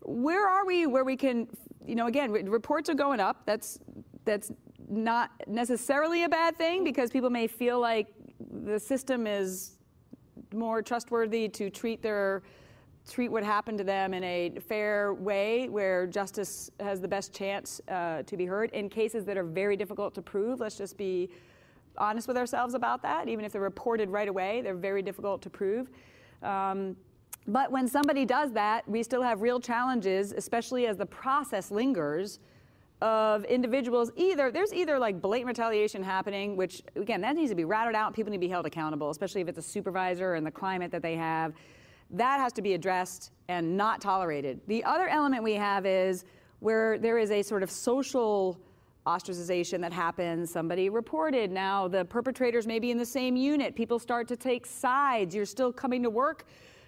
where 0.01 0.47
are 0.47 0.65
we 0.65 0.85
where 0.85 1.03
we 1.03 1.15
can 1.15 1.47
you 1.85 1.95
know 1.95 2.07
again 2.07 2.31
reports 2.31 2.89
are 2.89 2.93
going 2.93 3.21
up 3.21 3.45
that's 3.45 3.79
that's 4.25 4.51
not 4.89 5.31
necessarily 5.47 6.25
a 6.25 6.29
bad 6.29 6.57
thing 6.57 6.83
because 6.83 7.09
people 7.09 7.29
may 7.29 7.47
feel 7.47 7.79
like 7.79 8.07
the 8.65 8.77
system 8.77 9.25
is 9.25 9.77
more 10.53 10.81
trustworthy 10.81 11.47
to 11.47 11.69
treat 11.69 12.01
their 12.01 12.43
treat 13.09 13.29
what 13.29 13.43
happened 13.43 13.77
to 13.77 13.83
them 13.83 14.13
in 14.13 14.23
a 14.23 14.53
fair 14.67 15.13
way 15.13 15.67
where 15.69 16.07
justice 16.07 16.71
has 16.79 17.01
the 17.01 17.07
best 17.07 17.33
chance 17.33 17.81
uh, 17.89 18.23
to 18.23 18.37
be 18.37 18.45
heard. 18.45 18.71
In 18.71 18.89
cases 18.89 19.25
that 19.25 19.37
are 19.37 19.43
very 19.43 19.75
difficult 19.75 20.13
to 20.15 20.21
prove, 20.21 20.59
let's 20.59 20.77
just 20.77 20.97
be 20.97 21.29
honest 21.97 22.27
with 22.27 22.37
ourselves 22.37 22.73
about 22.73 23.01
that. 23.01 23.27
Even 23.27 23.45
if 23.45 23.51
they're 23.51 23.61
reported 23.61 24.09
right 24.09 24.27
away, 24.27 24.61
they're 24.61 24.73
very 24.73 25.01
difficult 25.01 25.41
to 25.41 25.49
prove. 25.49 25.89
Um, 26.41 26.95
but 27.45 27.71
when 27.71 27.87
somebody 27.87 28.25
does 28.25 28.53
that, 28.53 28.87
we 28.87 29.03
still 29.03 29.21
have 29.21 29.41
real 29.41 29.59
challenges, 29.59 30.31
especially 30.31 30.87
as 30.87 30.95
the 30.97 31.05
process 31.05 31.71
lingers 31.71 32.39
of 33.01 33.43
individuals 33.45 34.11
either 34.15 34.49
there's 34.49 34.73
either 34.73 34.97
like 34.97 35.21
blatant 35.21 35.47
retaliation 35.47 36.01
happening 36.01 36.55
which 36.55 36.81
again 36.95 37.19
that 37.19 37.35
needs 37.35 37.49
to 37.49 37.55
be 37.55 37.65
routed 37.65 37.95
out 37.95 38.13
people 38.13 38.31
need 38.31 38.37
to 38.37 38.39
be 38.39 38.47
held 38.47 38.65
accountable 38.65 39.09
especially 39.09 39.41
if 39.41 39.49
it's 39.49 39.57
a 39.57 39.61
supervisor 39.61 40.35
and 40.35 40.47
the 40.47 40.51
climate 40.51 40.89
that 40.89 41.01
they 41.01 41.15
have 41.15 41.51
that 42.13 42.39
has 42.39 42.53
to 42.53 42.61
be 42.61 42.73
addressed 42.73 43.31
and 43.47 43.75
not 43.75 43.99
tolerated. 44.01 44.61
The 44.67 44.83
other 44.83 45.07
element 45.07 45.43
we 45.43 45.53
have 45.53 45.85
is 45.85 46.25
where 46.59 46.97
there 46.97 47.17
is 47.17 47.31
a 47.31 47.41
sort 47.41 47.63
of 47.63 47.69
social 47.69 48.59
ostracization 49.05 49.81
that 49.81 49.91
happens. 49.91 50.49
Somebody 50.51 50.89
reported. 50.89 51.51
Now 51.51 51.87
the 51.87 52.05
perpetrators 52.05 52.65
may 52.65 52.79
be 52.79 52.91
in 52.91 52.97
the 52.97 53.05
same 53.05 53.35
unit. 53.35 53.75
People 53.75 53.99
start 53.99 54.27
to 54.29 54.37
take 54.37 54.65
sides. 54.65 55.35
You're 55.35 55.45
still 55.45 55.73
coming 55.73 56.01
to 56.03 56.09
work 56.09 56.45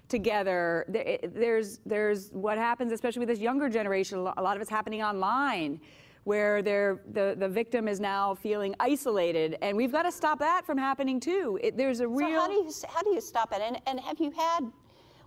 together. 0.08 0.86
Eh, 0.94 1.18
there's 1.34 1.80
there's 1.86 2.30
what 2.32 2.58
happens, 2.58 2.94
especially 2.94 3.20
with 3.20 3.30
this 3.30 3.40
younger 3.40 3.68
generation. 3.68 4.20
A 4.20 4.42
lot 4.42 4.56
of 4.56 4.62
it's 4.62 4.70
happening 4.70 5.04
online, 5.04 5.82
where 6.26 6.62
the, 6.62 7.00
the 7.38 7.48
victim 7.48 7.88
is 7.88 8.00
now 8.00 8.34
feeling 8.34 8.76
isolated. 8.80 9.58
And 9.62 9.78
we've 9.78 9.92
got 9.92 10.04
to 10.04 10.12
stop 10.12 10.40
that 10.40 10.66
from 10.66 10.78
happening 10.78 11.20
too. 11.20 11.60
It, 11.62 11.78
there's 11.78 12.00
a 12.00 12.08
real. 12.08 12.30
So 12.30 12.40
how 12.40 12.48
do 12.48 12.54
you, 12.54 12.72
how 12.88 13.04
do 13.04 13.10
you 13.12 13.22
stop 13.22 13.52
it? 13.54 13.62
And, 13.62 13.80
and 13.88 14.00
have 14.00 14.20
you 14.20 14.32
had, 14.32 14.62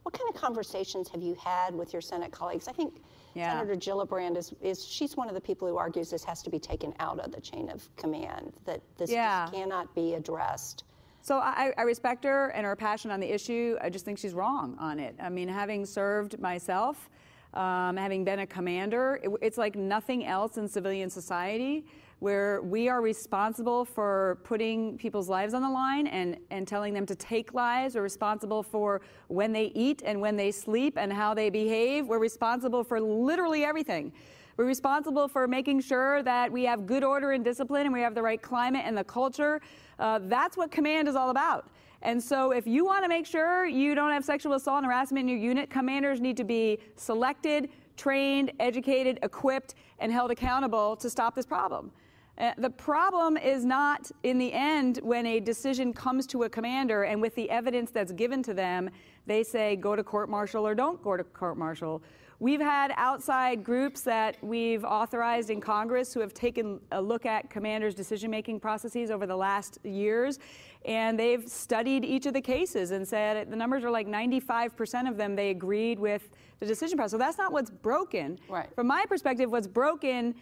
what 0.02 0.18
kind 0.18 0.28
of 0.28 0.40
conversations 0.40 1.08
have 1.08 1.22
you 1.22 1.34
had 1.34 1.74
with 1.74 1.92
your 1.92 2.02
Senate 2.02 2.32
colleagues? 2.32 2.68
I 2.68 2.72
think 2.72 3.02
yeah. 3.34 3.58
Senator 3.58 3.76
Gillibrand 3.76 4.37
is, 4.37 4.52
is, 4.61 4.84
she's 4.84 5.16
one 5.16 5.28
of 5.28 5.34
the 5.34 5.40
people 5.40 5.68
who 5.68 5.76
argues 5.76 6.11
this 6.11 6.24
has 6.24 6.42
to 6.42 6.50
be 6.50 6.58
taken 6.58 6.94
out 6.98 7.18
of 7.20 7.32
the 7.32 7.40
chain 7.40 7.68
of 7.68 7.88
command, 7.96 8.52
that 8.64 8.80
this 8.96 9.11
yeah. 9.11 9.48
cannot 9.52 9.94
be 9.94 10.14
addressed. 10.14 10.84
So 11.20 11.38
I, 11.38 11.72
I, 11.76 11.82
respect 11.82 12.24
her 12.24 12.48
and 12.50 12.64
her 12.64 12.76
passion 12.76 13.11
on 13.11 13.20
the 13.20 13.30
issue. 13.30 13.76
I 13.82 13.90
just 13.90 14.04
think 14.04 14.18
she's 14.18 14.34
wrong 14.34 14.76
on 14.78 14.98
it. 14.98 15.14
I 15.20 15.28
mean, 15.28 15.48
having 15.48 15.84
served 15.84 16.38
myself, 16.40 17.11
um, 17.59 17.97
having 17.97 18.25
been 18.25 18.38
a 18.38 18.47
commander, 18.47 19.21
it, 19.23 19.31
it's 19.42 19.59
like 19.59 19.75
nothing 19.75 20.25
else 20.25 20.57
in 20.57 20.68
civilian 20.68 21.11
society 21.11 21.85
where 22.21 22.62
we 22.62 22.88
are 22.88 23.01
responsible 23.01 23.85
for 23.85 24.38
putting 24.44 24.97
people's 24.99 25.29
lives 25.29 25.55
on 25.55 25.62
the 25.62 25.71
line 25.71 26.07
and, 26.07 26.37
and 26.51 26.66
telling 26.66 26.94
them 26.94 27.07
to 27.07 27.14
take 27.14 27.55
lives. 27.55 27.94
We're 27.94 28.03
responsible 28.03 28.62
for 28.62 29.01
when 29.29 29.53
they 29.53 29.66
eat 29.75 30.03
and 30.05 30.21
when 30.21 30.37
they 30.37 30.51
sleep 30.51 30.97
and 30.97 31.12
how 31.12 31.35
they 31.35 31.51
behave. 31.51 32.07
We're 32.07 32.18
responsible 32.18 32.83
for 32.83 33.01
literally 33.01 33.64
everything. 33.64 34.12
We're 34.57 34.66
responsible 34.66 35.29
for 35.29 35.47
making 35.47 35.81
sure 35.83 36.23
that 36.25 36.51
we 36.51 36.64
have 36.64 36.87
good 36.87 37.05
order 37.05 37.33
and 37.33 37.44
discipline 37.44 37.87
and 37.87 37.92
we 37.92 38.01
have 38.01 38.14
the 38.14 38.23
right 38.23 38.42
climate 38.42 38.83
and 38.85 38.97
the 38.97 39.05
culture. 39.05 39.61
Uh, 39.99 40.18
that's 40.25 40.57
what 40.57 40.73
command 40.73 41.07
is 41.07 41.14
all 41.14 41.31
about. 41.31 41.71
And 42.02 42.22
so, 42.22 42.52
if 42.52 42.66
you 42.66 42.84
want 42.84 43.04
to 43.04 43.08
make 43.08 43.26
sure 43.26 43.66
you 43.66 43.94
don't 43.94 44.12
have 44.12 44.24
sexual 44.24 44.54
assault 44.54 44.78
and 44.78 44.87
harassment 44.87 45.24
in 45.24 45.28
your 45.28 45.38
unit, 45.38 45.68
commanders 45.68 46.20
need 46.20 46.37
to 46.37 46.44
be 46.44 46.78
selected, 46.96 47.70
trained, 47.96 48.52
educated, 48.61 49.18
equipped, 49.22 49.74
and 49.98 50.12
held 50.12 50.30
accountable 50.30 50.94
to 50.96 51.11
stop 51.11 51.34
this 51.34 51.46
problem. 51.46 51.90
Uh, 52.38 52.52
the 52.58 52.70
problem 52.70 53.37
is 53.37 53.64
not 53.64 54.12
in 54.22 54.38
the 54.38 54.52
end 54.52 55.00
when 55.02 55.26
a 55.26 55.40
decision 55.40 55.92
comes 55.92 56.24
to 56.24 56.44
a 56.44 56.48
commander 56.48 57.02
and 57.02 57.20
with 57.20 57.34
the 57.34 57.50
evidence 57.50 57.90
that's 57.90 58.12
given 58.12 58.44
to 58.44 58.54
them, 58.54 58.88
they 59.26 59.42
say 59.42 59.74
go 59.74 59.96
to 59.96 60.04
court 60.04 60.28
martial 60.30 60.64
or 60.64 60.72
don't 60.72 61.02
go 61.02 61.16
to 61.16 61.24
court 61.24 61.58
martial. 61.58 62.00
We've 62.38 62.61
had 62.61 62.92
outside 62.96 63.64
groups 63.64 64.02
that 64.02 64.37
we've 64.40 64.84
authorized 64.84 65.50
in 65.50 65.61
Congress 65.61 66.14
who 66.14 66.20
have 66.20 66.32
taken 66.32 66.78
a 66.92 67.02
look 67.02 67.26
at 67.26 67.50
commanders' 67.50 67.96
decision 67.96 68.30
making 68.30 68.61
processes 68.61 69.11
over 69.11 69.26
the 69.26 69.37
last 69.37 69.78
years, 69.82 70.38
and 70.84 71.18
they've 71.18 71.46
studied 71.48 72.04
each 72.04 72.26
of 72.26 72.34
the 72.34 72.40
cases 72.40 72.92
and 72.92 73.06
said 73.06 73.50
the 73.50 73.56
numbers 73.56 73.84
are 73.84 73.90
like 73.90 74.06
95% 74.06 75.08
of 75.08 75.16
them 75.16 75.34
they 75.34 75.50
agreed 75.50 75.98
with 75.98 76.30
the 76.60 76.66
decision 76.66 76.96
process. 76.96 77.12
So 77.12 77.18
that's 77.18 77.38
not 77.38 77.52
what's 77.52 77.70
broken. 77.70 78.38
Right. 78.48 78.68
From 78.74 78.86
my 78.86 79.04
perspective, 79.06 79.50
what's 79.50 79.66
broken 79.66 80.34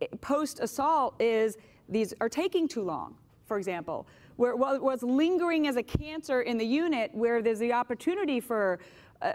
eh, 0.00 0.06
post 0.20 0.60
assault 0.60 1.20
is 1.20 1.56
these 1.88 2.14
are 2.20 2.28
taking 2.28 2.68
too 2.68 2.82
long, 2.82 3.16
for 3.46 3.58
example. 3.58 4.06
Where 4.36 4.56
what's 4.56 5.04
lingering 5.04 5.68
as 5.68 5.76
a 5.76 5.82
cancer 5.82 6.42
in 6.42 6.58
the 6.58 6.66
unit, 6.66 7.14
where 7.14 7.40
there's 7.40 7.60
the 7.60 7.72
opportunity 7.72 8.40
for 8.40 8.80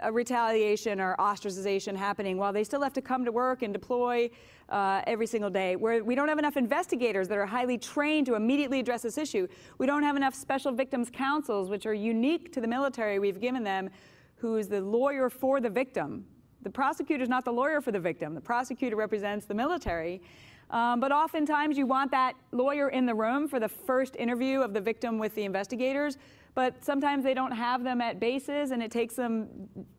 a, 0.02 0.12
retaliation 0.12 1.00
or 1.00 1.16
ostracization 1.18 1.96
happening 1.96 2.36
while 2.36 2.52
they 2.52 2.64
still 2.64 2.82
have 2.82 2.92
to 2.94 3.02
come 3.02 3.24
to 3.24 3.32
work 3.32 3.62
and 3.62 3.72
deploy 3.72 4.30
uh, 4.68 5.02
every 5.06 5.26
single 5.26 5.50
day, 5.50 5.76
where 5.76 6.04
we 6.04 6.14
don't 6.14 6.28
have 6.28 6.38
enough 6.38 6.56
investigators 6.56 7.28
that 7.28 7.38
are 7.38 7.46
highly 7.46 7.76
trained 7.76 8.26
to 8.26 8.34
immediately 8.34 8.80
address 8.80 9.02
this 9.02 9.18
issue. 9.18 9.48
We 9.78 9.86
don't 9.86 10.02
have 10.02 10.16
enough 10.16 10.34
special 10.34 10.72
victims 10.72 11.10
counsels, 11.12 11.68
which 11.68 11.86
are 11.86 11.94
unique 11.94 12.52
to 12.52 12.60
the 12.60 12.68
military. 12.68 13.18
We've 13.18 13.40
given 13.40 13.64
them, 13.64 13.90
who's 14.36 14.68
the 14.68 14.80
lawyer 14.80 15.28
for 15.28 15.60
the 15.60 15.70
victim. 15.70 16.24
The 16.62 16.70
prosecutor 16.70 17.22
is 17.22 17.28
not 17.28 17.44
the 17.44 17.52
lawyer 17.52 17.80
for 17.80 17.90
the 17.90 18.00
victim. 18.00 18.34
The 18.34 18.40
prosecutor 18.40 18.96
represents 18.96 19.46
the 19.46 19.54
military. 19.54 20.22
Um, 20.70 21.00
but 21.00 21.10
oftentimes 21.10 21.76
you 21.76 21.86
want 21.86 22.10
that 22.12 22.34
lawyer 22.52 22.90
in 22.90 23.04
the 23.04 23.14
room 23.14 23.48
for 23.48 23.58
the 23.58 23.68
first 23.68 24.14
interview 24.16 24.60
of 24.60 24.72
the 24.72 24.80
victim 24.80 25.18
with 25.18 25.34
the 25.34 25.42
investigators. 25.42 26.16
But 26.54 26.84
sometimes 26.84 27.24
they 27.24 27.34
don't 27.34 27.52
have 27.52 27.84
them 27.84 28.00
at 28.00 28.18
bases, 28.18 28.72
and 28.72 28.82
it 28.82 28.90
takes 28.90 29.14
them, 29.14 29.46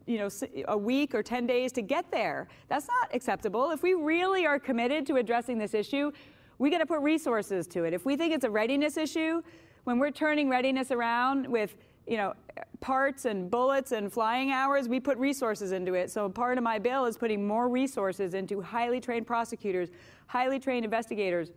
you 0.05 0.17
know, 0.17 0.29
a 0.67 0.77
week 0.77 1.15
or 1.15 1.23
10 1.23 1.47
days 1.47 1.71
to 1.73 1.81
get 1.81 2.11
there. 2.11 2.47
That's 2.67 2.87
not 2.87 3.13
acceptable. 3.13 3.71
If 3.71 3.83
we 3.83 3.93
really 3.93 4.45
are 4.45 4.59
committed 4.59 5.05
to 5.07 5.15
addressing 5.15 5.57
this 5.57 5.73
issue, 5.73 6.11
we 6.57 6.69
got 6.69 6.79
to 6.79 6.85
put 6.85 6.99
resources 6.99 7.67
to 7.67 7.85
it. 7.85 7.93
If 7.93 8.05
we 8.05 8.15
think 8.15 8.33
it's 8.33 8.45
a 8.45 8.49
readiness 8.49 8.97
issue, 8.97 9.41
when 9.85 9.97
we're 9.97 10.11
turning 10.11 10.49
readiness 10.49 10.91
around 10.91 11.47
with 11.47 11.75
you 12.07 12.17
know, 12.17 12.33
parts 12.79 13.25
and 13.25 13.49
bullets 13.49 13.91
and 13.91 14.11
flying 14.11 14.51
hours, 14.51 14.89
we 14.89 14.99
put 14.99 15.17
resources 15.17 15.71
into 15.71 15.93
it. 15.93 16.11
So 16.11 16.27
part 16.29 16.57
of 16.57 16.63
my 16.63 16.79
bill 16.79 17.05
is 17.05 17.17
putting 17.17 17.47
more 17.47 17.69
resources 17.69 18.33
into 18.33 18.61
highly 18.61 18.99
trained 18.99 19.27
prosecutors, 19.27 19.89
highly 20.27 20.59
trained 20.59 20.83
investigators, 20.83 21.51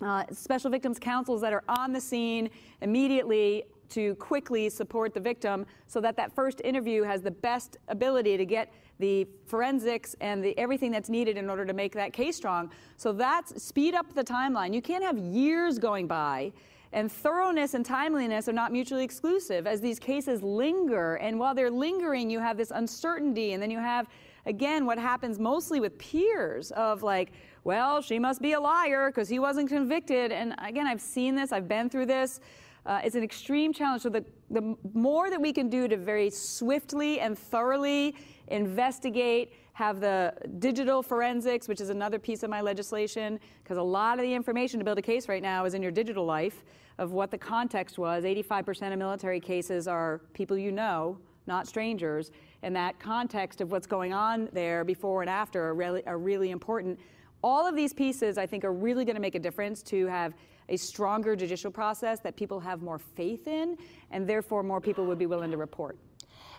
uh, 0.00 0.24
special 0.32 0.70
victims 0.70 0.98
counsels 0.98 1.40
that 1.40 1.52
are 1.52 1.64
on 1.68 1.92
the 1.92 2.00
scene 2.00 2.50
immediately 2.80 3.64
to 3.90 4.14
quickly 4.16 4.68
support 4.68 5.14
the 5.14 5.20
victim 5.20 5.66
so 5.86 6.00
that 6.00 6.16
that 6.16 6.34
first 6.34 6.60
interview 6.64 7.02
has 7.02 7.22
the 7.22 7.30
best 7.30 7.76
ability 7.88 8.36
to 8.36 8.44
get 8.44 8.72
the 8.98 9.26
forensics 9.46 10.14
and 10.20 10.44
the, 10.44 10.56
everything 10.58 10.90
that's 10.90 11.08
needed 11.08 11.36
in 11.36 11.48
order 11.48 11.64
to 11.64 11.72
make 11.72 11.92
that 11.92 12.12
case 12.12 12.36
strong. 12.36 12.70
So 12.96 13.12
that's 13.12 13.62
speed 13.62 13.94
up 13.94 14.14
the 14.14 14.24
timeline. 14.24 14.74
You 14.74 14.82
can't 14.82 15.04
have 15.04 15.18
years 15.18 15.78
going 15.78 16.06
by 16.06 16.52
and 16.92 17.10
thoroughness 17.10 17.74
and 17.74 17.86
timeliness 17.86 18.48
are 18.48 18.52
not 18.52 18.72
mutually 18.72 19.04
exclusive 19.04 19.66
as 19.66 19.80
these 19.80 19.98
cases 19.98 20.42
linger. 20.42 21.16
And 21.16 21.38
while 21.38 21.54
they're 21.54 21.70
lingering, 21.70 22.28
you 22.28 22.40
have 22.40 22.56
this 22.56 22.72
uncertainty. 22.72 23.52
And 23.52 23.62
then 23.62 23.70
you 23.70 23.78
have, 23.78 24.08
again, 24.46 24.86
what 24.86 24.98
happens 24.98 25.38
mostly 25.38 25.78
with 25.78 25.96
peers 25.98 26.72
of 26.72 27.04
like, 27.04 27.30
well, 27.62 28.02
she 28.02 28.18
must 28.18 28.42
be 28.42 28.52
a 28.52 28.60
liar 28.60 29.08
because 29.10 29.28
he 29.28 29.38
wasn't 29.38 29.68
convicted. 29.68 30.32
And 30.32 30.54
again, 30.58 30.86
I've 30.86 31.00
seen 31.00 31.36
this, 31.36 31.52
I've 31.52 31.68
been 31.68 31.88
through 31.88 32.06
this. 32.06 32.40
Uh, 32.86 33.00
it's 33.04 33.14
an 33.14 33.22
extreme 33.22 33.72
challenge. 33.72 34.02
So, 34.02 34.08
the, 34.08 34.24
the 34.50 34.76
more 34.94 35.30
that 35.30 35.40
we 35.40 35.52
can 35.52 35.68
do 35.68 35.88
to 35.88 35.96
very 35.96 36.30
swiftly 36.30 37.20
and 37.20 37.38
thoroughly 37.38 38.16
investigate, 38.48 39.52
have 39.72 40.00
the 40.00 40.34
digital 40.58 41.02
forensics, 41.02 41.66
which 41.66 41.80
is 41.80 41.88
another 41.88 42.18
piece 42.18 42.42
of 42.42 42.50
my 42.50 42.60
legislation, 42.60 43.40
because 43.62 43.78
a 43.78 43.82
lot 43.82 44.18
of 44.18 44.22
the 44.22 44.34
information 44.34 44.78
to 44.78 44.84
build 44.84 44.98
a 44.98 45.02
case 45.02 45.28
right 45.28 45.42
now 45.42 45.64
is 45.64 45.74
in 45.74 45.82
your 45.82 45.90
digital 45.90 46.24
life 46.24 46.64
of 46.98 47.12
what 47.12 47.30
the 47.30 47.38
context 47.38 47.98
was. 47.98 48.24
85% 48.24 48.92
of 48.92 48.98
military 48.98 49.40
cases 49.40 49.88
are 49.88 50.20
people 50.34 50.58
you 50.58 50.70
know, 50.70 51.18
not 51.46 51.66
strangers. 51.66 52.30
And 52.62 52.76
that 52.76 53.00
context 53.00 53.62
of 53.62 53.72
what's 53.72 53.86
going 53.86 54.12
on 54.12 54.50
there 54.52 54.84
before 54.84 55.22
and 55.22 55.30
after 55.30 55.64
are 55.64 55.74
really, 55.74 56.06
are 56.06 56.18
really 56.18 56.50
important. 56.50 57.00
All 57.42 57.66
of 57.66 57.74
these 57.74 57.92
pieces, 57.92 58.38
I 58.38 58.46
think, 58.46 58.64
are 58.64 58.72
really 58.72 59.04
going 59.04 59.16
to 59.16 59.20
make 59.20 59.34
a 59.34 59.40
difference 59.40 59.82
to 59.84 60.06
have 60.06 60.34
a 60.68 60.76
stronger 60.76 61.34
judicial 61.34 61.70
process 61.70 62.20
that 62.20 62.36
people 62.36 62.60
have 62.60 62.82
more 62.82 62.98
faith 62.98 63.48
in, 63.48 63.76
and 64.10 64.26
therefore 64.26 64.62
more 64.62 64.80
people 64.80 65.06
would 65.06 65.18
be 65.18 65.26
willing 65.26 65.50
to 65.50 65.56
report. 65.56 65.98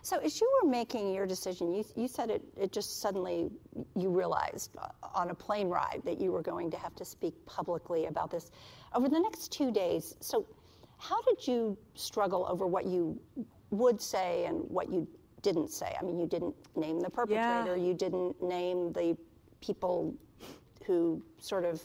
So 0.03 0.17
as 0.17 0.41
you 0.41 0.51
were 0.61 0.69
making 0.69 1.13
your 1.13 1.27
decision, 1.27 1.71
you, 1.71 1.85
you 1.95 2.07
said 2.07 2.31
it, 2.31 2.41
it 2.57 2.71
just 2.71 3.01
suddenly, 3.01 3.51
you 3.95 4.09
realized 4.09 4.71
uh, 4.77 4.87
on 5.13 5.29
a 5.29 5.35
plane 5.35 5.69
ride 5.69 6.01
that 6.05 6.19
you 6.19 6.31
were 6.31 6.41
going 6.41 6.71
to 6.71 6.77
have 6.77 6.95
to 6.95 7.05
speak 7.05 7.33
publicly 7.45 8.07
about 8.07 8.31
this. 8.31 8.49
Over 8.95 9.07
the 9.07 9.19
next 9.19 9.51
two 9.51 9.71
days, 9.71 10.15
so 10.19 10.47
how 10.97 11.21
did 11.21 11.47
you 11.47 11.77
struggle 11.93 12.47
over 12.49 12.65
what 12.65 12.85
you 12.85 13.19
would 13.69 14.01
say 14.01 14.45
and 14.45 14.61
what 14.69 14.91
you 14.91 15.07
didn't 15.43 15.69
say? 15.69 15.95
I 15.99 16.03
mean, 16.03 16.19
you 16.19 16.27
didn't 16.27 16.55
name 16.75 16.99
the 16.99 17.09
perpetrator, 17.09 17.77
yeah. 17.77 17.83
you 17.83 17.93
didn't 17.93 18.41
name 18.41 18.91
the 18.93 19.15
people 19.61 20.15
who 20.85 21.21
sort 21.39 21.65
of 21.65 21.81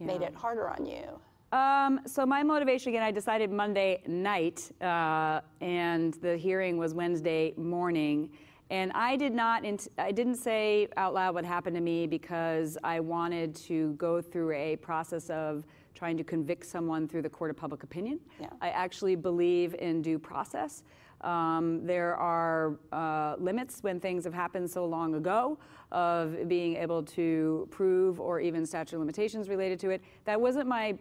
yeah. 0.00 0.06
made 0.06 0.22
it 0.22 0.34
harder 0.34 0.68
on 0.68 0.86
you. 0.86 1.04
Um, 1.50 2.00
so 2.06 2.26
my 2.26 2.42
motivation 2.42 2.90
again, 2.90 3.02
I 3.02 3.10
decided 3.10 3.50
Monday 3.50 4.02
night, 4.06 4.70
uh, 4.82 5.40
and 5.60 6.14
the 6.14 6.36
hearing 6.36 6.76
was 6.76 6.92
Wednesday 6.92 7.54
morning. 7.56 8.30
And 8.70 8.92
I 8.92 9.16
did 9.16 9.32
not, 9.32 9.64
I 9.96 10.12
didn't 10.12 10.34
say 10.34 10.88
out 10.98 11.14
loud 11.14 11.34
what 11.34 11.44
happened 11.46 11.74
to 11.76 11.80
me 11.80 12.06
because 12.06 12.76
I 12.84 13.00
wanted 13.00 13.54
to 13.56 13.94
go 13.94 14.20
through 14.20 14.52
a 14.52 14.76
process 14.76 15.30
of 15.30 15.64
trying 15.94 16.18
to 16.18 16.24
convict 16.24 16.66
someone 16.66 17.08
through 17.08 17.22
the 17.22 17.30
court 17.30 17.50
of 17.50 17.56
public 17.56 17.82
opinion. 17.82 18.20
Yeah. 18.38 18.48
I 18.60 18.68
actually 18.68 19.16
believe 19.16 19.74
in 19.78 20.02
due 20.02 20.18
process. 20.18 20.82
Um, 21.22 21.84
there 21.84 22.14
are 22.16 22.78
uh, 22.92 23.34
limits 23.38 23.82
when 23.82 23.98
things 23.98 24.24
have 24.24 24.34
happened 24.34 24.70
so 24.70 24.84
long 24.86 25.14
ago 25.14 25.58
of 25.90 26.48
being 26.48 26.76
able 26.76 27.02
to 27.02 27.66
prove 27.70 28.20
or 28.20 28.40
even 28.40 28.64
statute 28.64 28.98
limitations 28.98 29.48
related 29.48 29.80
to 29.80 29.90
it. 29.90 30.02
That 30.24 30.40
wasn't 30.40 30.68
my 30.68 30.96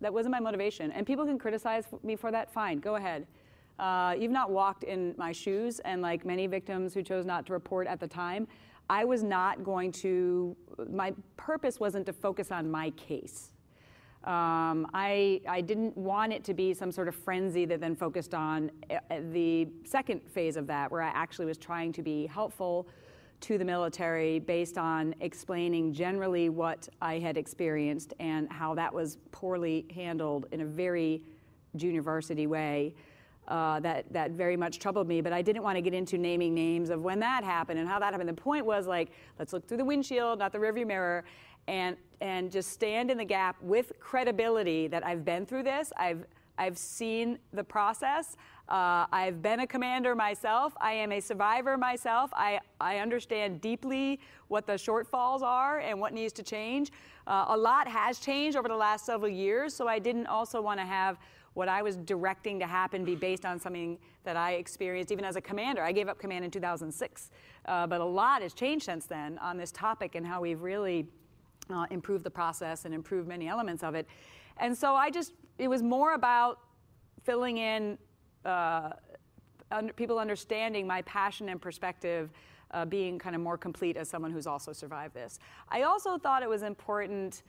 that 0.00 0.12
wasn't 0.12 0.32
my 0.32 0.40
motivation. 0.40 0.90
And 0.92 1.06
people 1.06 1.26
can 1.26 1.38
criticize 1.38 1.84
me 2.02 2.16
for 2.16 2.30
that. 2.32 2.50
Fine, 2.50 2.78
go 2.78 2.96
ahead. 2.96 3.26
Uh, 3.78 4.14
you've 4.18 4.30
not 4.30 4.50
walked 4.50 4.84
in 4.84 5.14
my 5.16 5.32
shoes, 5.32 5.78
and 5.80 6.02
like 6.02 6.24
many 6.24 6.46
victims 6.46 6.92
who 6.94 7.02
chose 7.02 7.24
not 7.24 7.46
to 7.46 7.52
report 7.52 7.86
at 7.86 8.00
the 8.00 8.06
time, 8.06 8.46
I 8.90 9.04
was 9.04 9.22
not 9.22 9.62
going 9.62 9.92
to, 9.92 10.56
my 10.90 11.14
purpose 11.36 11.80
wasn't 11.80 12.06
to 12.06 12.12
focus 12.12 12.50
on 12.50 12.70
my 12.70 12.90
case. 12.90 13.52
Um, 14.24 14.86
I, 14.92 15.40
I 15.48 15.62
didn't 15.62 15.96
want 15.96 16.34
it 16.34 16.44
to 16.44 16.54
be 16.54 16.74
some 16.74 16.92
sort 16.92 17.08
of 17.08 17.14
frenzy 17.14 17.64
that 17.64 17.80
then 17.80 17.96
focused 17.96 18.34
on 18.34 18.70
uh, 18.90 18.98
the 19.32 19.66
second 19.84 20.20
phase 20.28 20.56
of 20.58 20.66
that, 20.66 20.92
where 20.92 21.00
I 21.00 21.08
actually 21.08 21.46
was 21.46 21.56
trying 21.56 21.92
to 21.94 22.02
be 22.02 22.26
helpful 22.26 22.86
to 23.40 23.56
the 23.56 23.64
military 23.64 24.38
based 24.38 24.76
on 24.76 25.14
explaining 25.20 25.94
generally 25.94 26.50
what 26.50 26.86
I 27.00 27.18
had 27.18 27.38
experienced 27.38 28.12
and 28.20 28.52
how 28.52 28.74
that 28.74 28.92
was 28.92 29.16
poorly 29.32 29.86
handled 29.94 30.44
in 30.52 30.60
a 30.60 30.66
very 30.66 31.22
junior 31.76 32.02
varsity 32.02 32.46
way. 32.46 32.94
Uh, 33.48 33.80
that 33.80 34.04
that 34.12 34.32
very 34.32 34.56
much 34.56 34.78
troubled 34.78 35.08
me, 35.08 35.20
but 35.20 35.32
I 35.32 35.42
didn't 35.42 35.64
want 35.64 35.76
to 35.76 35.80
get 35.80 35.92
into 35.92 36.18
naming 36.18 36.54
names 36.54 36.88
of 36.88 37.02
when 37.02 37.18
that 37.18 37.42
happened 37.42 37.80
and 37.80 37.88
how 37.88 37.98
that 37.98 38.12
happened. 38.12 38.28
The 38.28 38.34
point 38.34 38.64
was 38.64 38.86
like, 38.86 39.10
let's 39.40 39.52
look 39.52 39.66
through 39.66 39.78
the 39.78 39.84
windshield, 39.84 40.38
not 40.38 40.52
the 40.52 40.58
rearview 40.58 40.86
mirror, 40.86 41.24
and 41.70 41.96
and 42.20 42.50
just 42.50 42.70
stand 42.70 43.10
in 43.10 43.16
the 43.16 43.24
gap 43.24 43.56
with 43.62 43.92
credibility 43.98 44.88
that 44.88 45.06
I've 45.06 45.24
been 45.24 45.46
through 45.46 45.62
this. 45.62 45.90
I've 45.96 46.26
I've 46.58 46.76
seen 46.76 47.38
the 47.54 47.64
process. 47.64 48.36
Uh, 48.68 49.06
I've 49.10 49.40
been 49.40 49.60
a 49.60 49.66
commander 49.66 50.14
myself. 50.14 50.74
I 50.78 50.92
am 50.92 51.10
a 51.10 51.20
survivor 51.20 51.78
myself. 51.78 52.30
I, 52.34 52.60
I 52.78 52.98
understand 52.98 53.62
deeply 53.62 54.20
what 54.48 54.66
the 54.66 54.74
shortfalls 54.74 55.40
are 55.40 55.78
and 55.78 55.98
what 55.98 56.12
needs 56.12 56.34
to 56.34 56.42
change. 56.42 56.92
Uh, 57.26 57.46
a 57.48 57.56
lot 57.56 57.88
has 57.88 58.18
changed 58.18 58.58
over 58.58 58.68
the 58.68 58.76
last 58.76 59.06
several 59.06 59.30
years, 59.30 59.72
so 59.74 59.88
I 59.88 59.98
didn't 59.98 60.26
also 60.26 60.60
want 60.60 60.78
to 60.80 60.84
have 60.84 61.18
what 61.54 61.68
I 61.68 61.80
was 61.80 61.96
directing 61.96 62.60
to 62.60 62.66
happen 62.66 63.06
be 63.06 63.14
based 63.14 63.46
on 63.46 63.58
something 63.58 63.98
that 64.24 64.36
I 64.36 64.52
experienced 64.52 65.10
even 65.10 65.24
as 65.24 65.36
a 65.36 65.40
commander. 65.40 65.82
I 65.82 65.92
gave 65.92 66.08
up 66.08 66.18
command 66.18 66.44
in 66.44 66.50
2006, 66.50 67.30
uh, 67.64 67.86
but 67.86 68.02
a 68.02 68.04
lot 68.04 68.42
has 68.42 68.52
changed 68.52 68.84
since 68.84 69.06
then 69.06 69.38
on 69.38 69.56
this 69.56 69.72
topic 69.72 70.14
and 70.14 70.26
how 70.26 70.42
we've 70.42 70.60
really 70.60 71.08
uh, 71.68 71.86
improved 71.90 72.24
the 72.24 72.30
process 72.30 72.84
and 72.84 72.94
improve 72.94 73.26
many 73.26 73.48
elements 73.48 73.82
of 73.82 73.94
it. 73.94 74.06
And 74.56 74.76
so 74.76 74.94
I 74.94 75.10
just, 75.10 75.32
it 75.58 75.68
was 75.68 75.82
more 75.82 76.14
about 76.14 76.60
filling 77.22 77.58
in 77.58 77.98
uh, 78.44 78.90
under, 79.70 79.92
people 79.92 80.18
understanding 80.18 80.86
my 80.86 81.02
passion 81.02 81.48
and 81.48 81.60
perspective 81.60 82.30
uh, 82.72 82.84
being 82.84 83.18
kind 83.18 83.34
of 83.34 83.42
more 83.42 83.58
complete 83.58 83.96
as 83.96 84.08
someone 84.08 84.30
who's 84.30 84.46
also 84.46 84.72
survived 84.72 85.14
this. 85.14 85.38
I 85.68 85.82
also 85.82 86.18
thought 86.18 86.42
it 86.42 86.48
was 86.48 86.62
important 86.62 87.42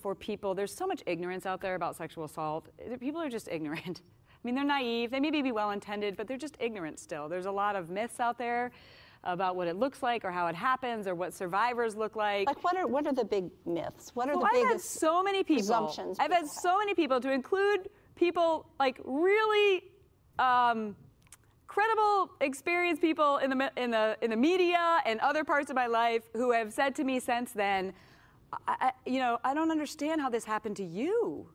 for 0.00 0.14
people, 0.14 0.54
there's 0.54 0.74
so 0.74 0.86
much 0.86 1.02
ignorance 1.06 1.44
out 1.44 1.60
there 1.60 1.74
about 1.74 1.96
sexual 1.96 2.24
assault. 2.24 2.68
People 3.00 3.20
are 3.20 3.28
just 3.28 3.48
ignorant. 3.48 4.00
I 4.30 4.46
mean, 4.46 4.54
they're 4.54 4.64
naive, 4.64 5.10
they 5.10 5.20
may 5.20 5.30
be 5.30 5.52
well 5.52 5.70
intended, 5.70 6.16
but 6.16 6.26
they're 6.26 6.38
just 6.38 6.56
ignorant 6.60 6.98
still. 6.98 7.28
There's 7.28 7.46
a 7.46 7.50
lot 7.50 7.76
of 7.76 7.90
myths 7.90 8.20
out 8.20 8.38
there 8.38 8.70
about 9.24 9.56
what 9.56 9.68
it 9.68 9.76
looks 9.76 10.02
like 10.02 10.24
or 10.24 10.30
how 10.30 10.46
it 10.46 10.54
happens 10.54 11.06
or 11.06 11.14
what 11.14 11.34
survivors 11.34 11.94
look 11.94 12.16
like. 12.16 12.46
Like 12.46 12.64
what 12.64 12.76
are 12.76 12.86
what 12.86 13.06
are 13.06 13.12
the 13.12 13.24
big 13.24 13.50
myths? 13.66 14.10
What 14.14 14.28
are 14.28 14.36
well, 14.36 14.40
the 14.40 14.58
I've 14.58 14.68
biggest 14.68 14.94
had 14.94 15.00
so 15.00 15.22
many 15.22 15.44
people. 15.44 15.56
presumptions 15.56 16.16
I've 16.18 16.32
had 16.32 16.46
so 16.48 16.78
many 16.78 16.94
people 16.94 17.20
to 17.20 17.30
include 17.30 17.90
people 18.16 18.66
like 18.78 18.98
really 19.04 19.84
um, 20.38 20.96
credible, 21.66 22.30
experienced 22.40 23.02
people 23.02 23.38
in 23.38 23.50
the 23.50 23.72
in 23.76 23.90
the 23.90 24.16
in 24.22 24.30
the 24.30 24.36
media 24.36 25.00
and 25.04 25.20
other 25.20 25.44
parts 25.44 25.70
of 25.70 25.76
my 25.76 25.86
life 25.86 26.22
who 26.32 26.52
have 26.52 26.72
said 26.72 26.94
to 26.96 27.04
me 27.04 27.20
since 27.20 27.52
then, 27.52 27.92
I, 28.66 28.76
I, 28.80 28.92
you 29.06 29.18
know, 29.18 29.38
I 29.44 29.54
don't 29.54 29.70
understand 29.70 30.20
how 30.20 30.30
this 30.30 30.44
happened 30.44 30.76
to 30.76 30.84
you. 30.84 31.48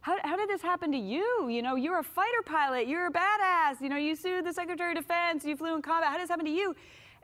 How, 0.00 0.16
how 0.22 0.36
did 0.36 0.48
this 0.48 0.62
happen 0.62 0.92
to 0.92 0.98
you? 0.98 1.48
You 1.48 1.62
know, 1.62 1.74
you're 1.74 1.98
a 1.98 2.04
fighter 2.04 2.42
pilot, 2.44 2.86
you're 2.86 3.06
a 3.06 3.12
badass, 3.12 3.80
you 3.80 3.88
know, 3.88 3.96
you 3.96 4.14
sued 4.14 4.46
the 4.46 4.52
Secretary 4.52 4.92
of 4.92 4.98
Defense, 4.98 5.44
you 5.44 5.56
flew 5.56 5.74
in 5.74 5.82
combat. 5.82 6.08
How 6.10 6.14
did 6.16 6.22
this 6.22 6.30
happen 6.30 6.46
to 6.46 6.50
you? 6.50 6.74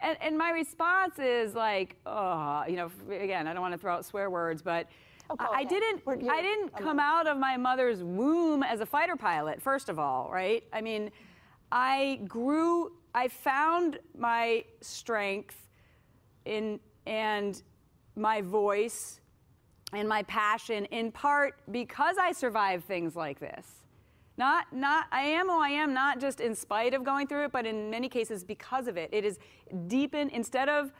And, 0.00 0.18
and 0.20 0.36
my 0.36 0.50
response 0.50 1.18
is 1.18 1.54
like, 1.54 1.96
oh, 2.04 2.64
you 2.68 2.76
know, 2.76 2.90
again, 3.10 3.46
I 3.46 3.52
don't 3.52 3.62
want 3.62 3.72
to 3.72 3.78
throw 3.78 3.94
out 3.94 4.04
swear 4.04 4.28
words, 4.28 4.60
but 4.60 4.88
Oh, 5.30 5.36
go 5.36 5.46
I 5.50 5.64
didn't. 5.64 6.02
I 6.06 6.42
didn't 6.42 6.76
come 6.76 7.00
out 7.00 7.26
of 7.26 7.38
my 7.38 7.56
mother's 7.56 8.02
womb 8.02 8.62
as 8.62 8.80
a 8.80 8.86
fighter 8.86 9.16
pilot. 9.16 9.62
First 9.62 9.88
of 9.88 9.98
all, 9.98 10.30
right? 10.30 10.62
I 10.72 10.80
mean, 10.80 11.10
I 11.72 12.20
grew. 12.28 12.92
I 13.14 13.28
found 13.28 13.98
my 14.16 14.64
strength 14.82 15.56
in 16.44 16.78
and 17.06 17.62
my 18.16 18.42
voice 18.42 19.20
and 19.94 20.08
my 20.08 20.22
passion 20.24 20.84
in 20.86 21.12
part 21.12 21.54
because 21.70 22.16
I 22.18 22.32
survived 22.32 22.84
things 22.84 23.16
like 23.16 23.40
this. 23.40 23.66
Not, 24.36 24.72
not, 24.72 25.06
I 25.12 25.22
am 25.22 25.46
who 25.46 25.60
I 25.60 25.68
am, 25.68 25.94
not 25.94 26.20
just 26.20 26.40
in 26.40 26.54
spite 26.56 26.92
of 26.92 27.04
going 27.04 27.28
through 27.28 27.44
it, 27.44 27.52
but 27.52 27.66
in 27.66 27.88
many 27.88 28.08
cases 28.08 28.42
because 28.42 28.88
of 28.88 28.96
it. 28.96 29.08
It 29.12 29.24
is 29.24 29.38
deepened 29.86 30.32
instead 30.32 30.68
of, 30.68 30.92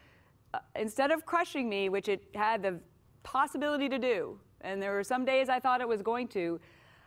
uh, 0.52 0.58
instead 0.76 1.10
of 1.10 1.26
crushing 1.26 1.68
me, 1.68 1.88
which 1.88 2.08
it 2.08 2.22
had 2.34 2.62
the 2.62 2.78
possibility 3.24 3.88
to 3.88 3.98
do, 3.98 4.38
and 4.60 4.80
there 4.80 4.92
were 4.92 5.02
some 5.02 5.24
days 5.24 5.48
I 5.48 5.58
thought 5.58 5.80
it 5.80 5.88
was 5.88 6.00
going 6.00 6.28
to. 6.28 6.60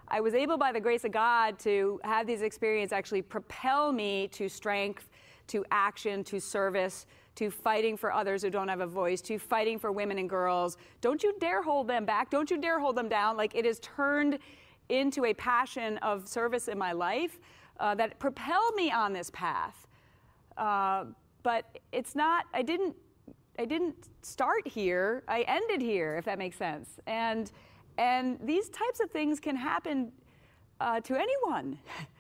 I 0.10 0.20
was 0.20 0.34
able, 0.34 0.58
by 0.58 0.72
the 0.72 0.80
grace 0.80 1.06
of 1.06 1.12
God, 1.12 1.60
to 1.60 2.00
have 2.04 2.28
these 2.28 2.42
experiences 2.42 2.94
actually 2.94 3.22
propel 3.22 3.92
me 3.92 4.28
to 4.30 4.50
strength, 4.50 5.10
to 5.48 5.66
action, 5.72 6.24
to 6.26 6.40
service, 6.40 7.06
to 7.38 7.52
fighting 7.52 7.96
for 7.96 8.12
others 8.12 8.42
who 8.42 8.50
don't 8.50 8.68
have 8.68 8.82
a 8.82 8.88
voice, 8.88 9.22
to 9.22 9.38
fighting 9.38 9.78
for 9.78 9.92
women 9.92 10.18
and 10.18 10.30
girls. 10.30 10.76
Don't 11.02 11.22
you 11.22 11.34
dare 11.40 11.62
hold 11.62 11.88
them 11.88 12.04
back. 12.04 12.32
Don't 12.32 12.50
you 12.50 12.58
dare 12.58 12.80
hold 12.80 12.96
them 12.96 13.08
down. 13.08 13.38
Like 13.38 13.54
it 13.54 13.64
has 13.64 13.80
turned 13.80 14.40
into 14.90 15.26
a 15.26 15.34
passion 15.36 15.98
of 16.00 16.28
service 16.28 16.68
in 16.68 16.78
my 16.78 16.94
life 16.94 17.40
uh, 17.80 17.94
that 17.96 18.18
propelled 18.20 18.74
me 18.76 18.92
on 18.92 19.14
this 19.14 19.30
path. 19.32 19.88
Uh, 20.58 21.06
but 21.44 21.78
it's 21.92 22.16
not, 22.16 22.46
I 22.54 22.64
didn't, 22.64 22.96
I 23.60 23.66
didn't 23.66 24.10
start 24.24 24.68
here. 24.68 25.24
I 25.28 25.42
ended 25.42 25.82
here, 25.82 26.18
if 26.18 26.26
that 26.26 26.40
makes 26.40 26.58
sense. 26.58 27.00
And, 27.06 27.52
and 28.00 28.40
these 28.44 28.70
types 28.70 29.00
of 29.00 29.12
things 29.12 29.40
can 29.40 29.56
happen 29.56 30.12
uh, 30.80 31.02
to 31.02 31.16
anyone. 31.16 31.78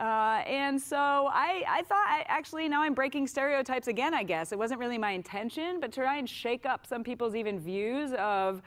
Uh, 0.00 0.42
and 0.46 0.80
so 0.80 0.96
I, 0.96 1.62
I 1.68 1.82
thought, 1.82 2.06
I, 2.08 2.24
actually, 2.26 2.66
now 2.70 2.80
I'm 2.80 2.94
breaking 2.94 3.26
stereotypes 3.26 3.86
again, 3.86 4.14
I 4.14 4.22
guess. 4.22 4.50
It 4.50 4.58
wasn't 4.58 4.80
really 4.80 4.96
my 4.96 5.10
intention, 5.10 5.78
but 5.78 5.92
to 5.92 6.00
try 6.00 6.16
and 6.16 6.28
shake 6.28 6.64
up 6.64 6.86
some 6.86 7.04
people's 7.04 7.34
even 7.34 7.60
views 7.60 8.14
of, 8.14 8.62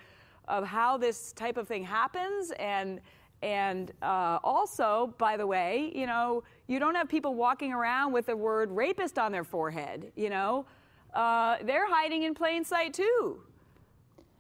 of 0.48 0.64
how 0.64 0.96
this 0.96 1.34
type 1.34 1.58
of 1.58 1.68
thing 1.68 1.84
happens. 1.84 2.52
And, 2.60 3.02
and 3.42 3.92
uh, 4.04 4.38
also, 4.44 5.16
by 5.18 5.36
the 5.36 5.48
way, 5.48 5.92
you 5.96 6.06
know, 6.06 6.44
you 6.68 6.78
don't 6.78 6.94
have 6.94 7.10
people 7.10 7.34
walking 7.34 7.74
around 7.74 8.14
with 8.14 8.28
the 8.28 8.38
word 8.38 8.70
rapist 8.70 9.18
on 9.18 9.32
their 9.32 9.44
forehead, 9.44 10.12
you 10.16 10.30
know. 10.30 10.68
Uh, 11.16 11.58
they're 11.64 11.90
hiding 11.90 12.24
in 12.24 12.36
plain 12.36 12.64
sight 12.64 12.94
too 12.94 13.40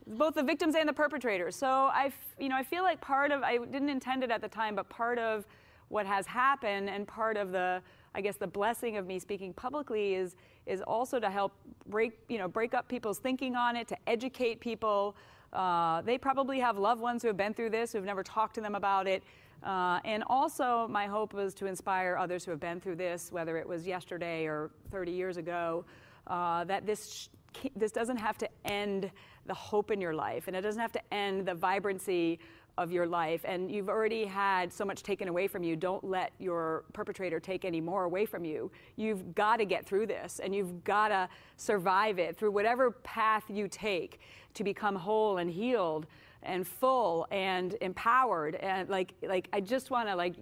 both 0.06 0.36
the 0.36 0.43
victims 0.43 0.75
and 0.75 0.88
the 0.88 0.93
perpetrators. 0.93 1.56
So 1.56 1.65
I, 1.65 2.12
you 2.38 2.49
know, 2.49 2.58
I 2.58 2.63
feel 2.63 2.84
like 2.84 2.99
part 2.99 3.32
of 3.32 3.41
I 3.41 3.58
didn't 3.58 3.88
intend 3.88 4.21
it 4.21 4.32
at 4.32 4.41
the 4.41 4.49
time, 4.49 4.75
but 4.75 4.89
part 4.89 5.17
of 5.17 5.45
what 5.93 6.08
has 6.08 6.25
happened 6.25 6.89
and 6.89 7.08
part 7.08 7.38
of 7.38 7.51
the 7.51 7.82
I 8.15 8.21
guess 8.21 8.36
the 8.38 8.47
blessing 8.47 8.97
of 8.97 9.08
me 9.08 9.19
speaking 9.19 9.53
publicly 9.53 10.15
is 10.15 10.36
is 10.65 10.82
also 10.82 11.19
to 11.19 11.29
help 11.29 11.53
break 11.88 12.13
you 12.29 12.39
know 12.39 12.47
break 12.47 12.73
up 12.73 12.88
people's 12.88 13.19
thinking 13.19 13.56
on 13.56 13.75
it, 13.75 13.88
to 13.89 13.97
educate 14.08 14.60
people. 14.60 15.15
Uh, 15.51 16.01
they 16.01 16.17
probably 16.17 16.60
have 16.60 16.79
loved 16.79 16.99
ones 16.99 17.21
who 17.21 17.27
have 17.27 17.38
been 17.38 17.53
through 17.53 17.69
this, 17.69 17.91
who 17.91 17.99
have 17.99 18.06
never 18.06 18.23
talked 18.23 18.56
to 18.56 18.62
them 18.62 18.73
about 18.73 19.08
it. 19.08 19.23
Uh, 19.63 19.99
and 20.03 20.23
also, 20.27 20.88
my 20.89 21.06
hope 21.06 21.32
was 21.34 21.53
to 21.53 21.67
inspire 21.67 22.17
others 22.19 22.43
who 22.43 22.49
have 22.49 22.60
been 22.60 22.82
through 22.82 22.95
this, 22.95 23.32
whether 23.32 23.56
it 23.58 23.67
was 23.67 23.86
yesterday 23.86 24.45
or 24.45 24.71
30 24.91 25.12
years 25.12 25.38
ago, 25.38 25.86
uh, 26.25 26.63
that 26.63 26.88
this 26.88 27.29
sh- 27.53 27.69
this 27.75 27.91
doesn't 27.91 28.17
have 28.17 28.38
to 28.39 28.49
end 28.65 29.12
the 29.45 29.53
hope 29.53 29.91
in 29.91 30.01
your 30.01 30.13
life, 30.13 30.47
and 30.47 30.56
it 30.56 30.62
doesn't 30.62 30.82
have 30.82 30.91
to 30.91 31.13
end 31.13 31.45
the 31.45 31.53
vibrancy 31.53 32.39
of 32.77 32.91
your 32.91 33.05
life. 33.05 33.41
And 33.45 33.71
you've 33.71 33.89
already 33.89 34.25
had 34.25 34.71
so 34.71 34.86
much 34.86 35.03
taken 35.03 35.27
away 35.27 35.47
from 35.47 35.63
you. 35.63 35.75
Don't 35.75 36.03
let 36.03 36.31
your 36.39 36.86
perpetrator 36.93 37.39
take 37.39 37.65
any 37.65 37.81
more 37.81 38.03
away 38.03 38.25
from 38.25 38.43
you. 38.45 38.71
You've 38.95 39.36
got 39.36 39.57
to 39.57 39.65
get 39.65 39.86
through 39.86 40.07
this, 40.07 40.39
and 40.43 40.53
you've 40.55 40.83
got 40.83 41.09
to 41.09 41.29
survive 41.57 42.19
it 42.19 42.38
through 42.38 42.51
whatever 42.51 42.91
path 42.91 43.43
you 43.49 43.67
take 43.67 44.19
to 44.55 44.63
become 44.63 44.95
whole 44.95 45.38
and 45.38 45.49
healed 45.49 46.07
and 46.41 46.67
full 46.67 47.27
and 47.31 47.75
empowered. 47.81 48.55
And 48.55 48.89
like, 48.89 49.13
like 49.21 49.47
I 49.53 49.62
just 49.62 49.91
want 49.91 50.09
to 50.09 50.15
like, 50.15 50.36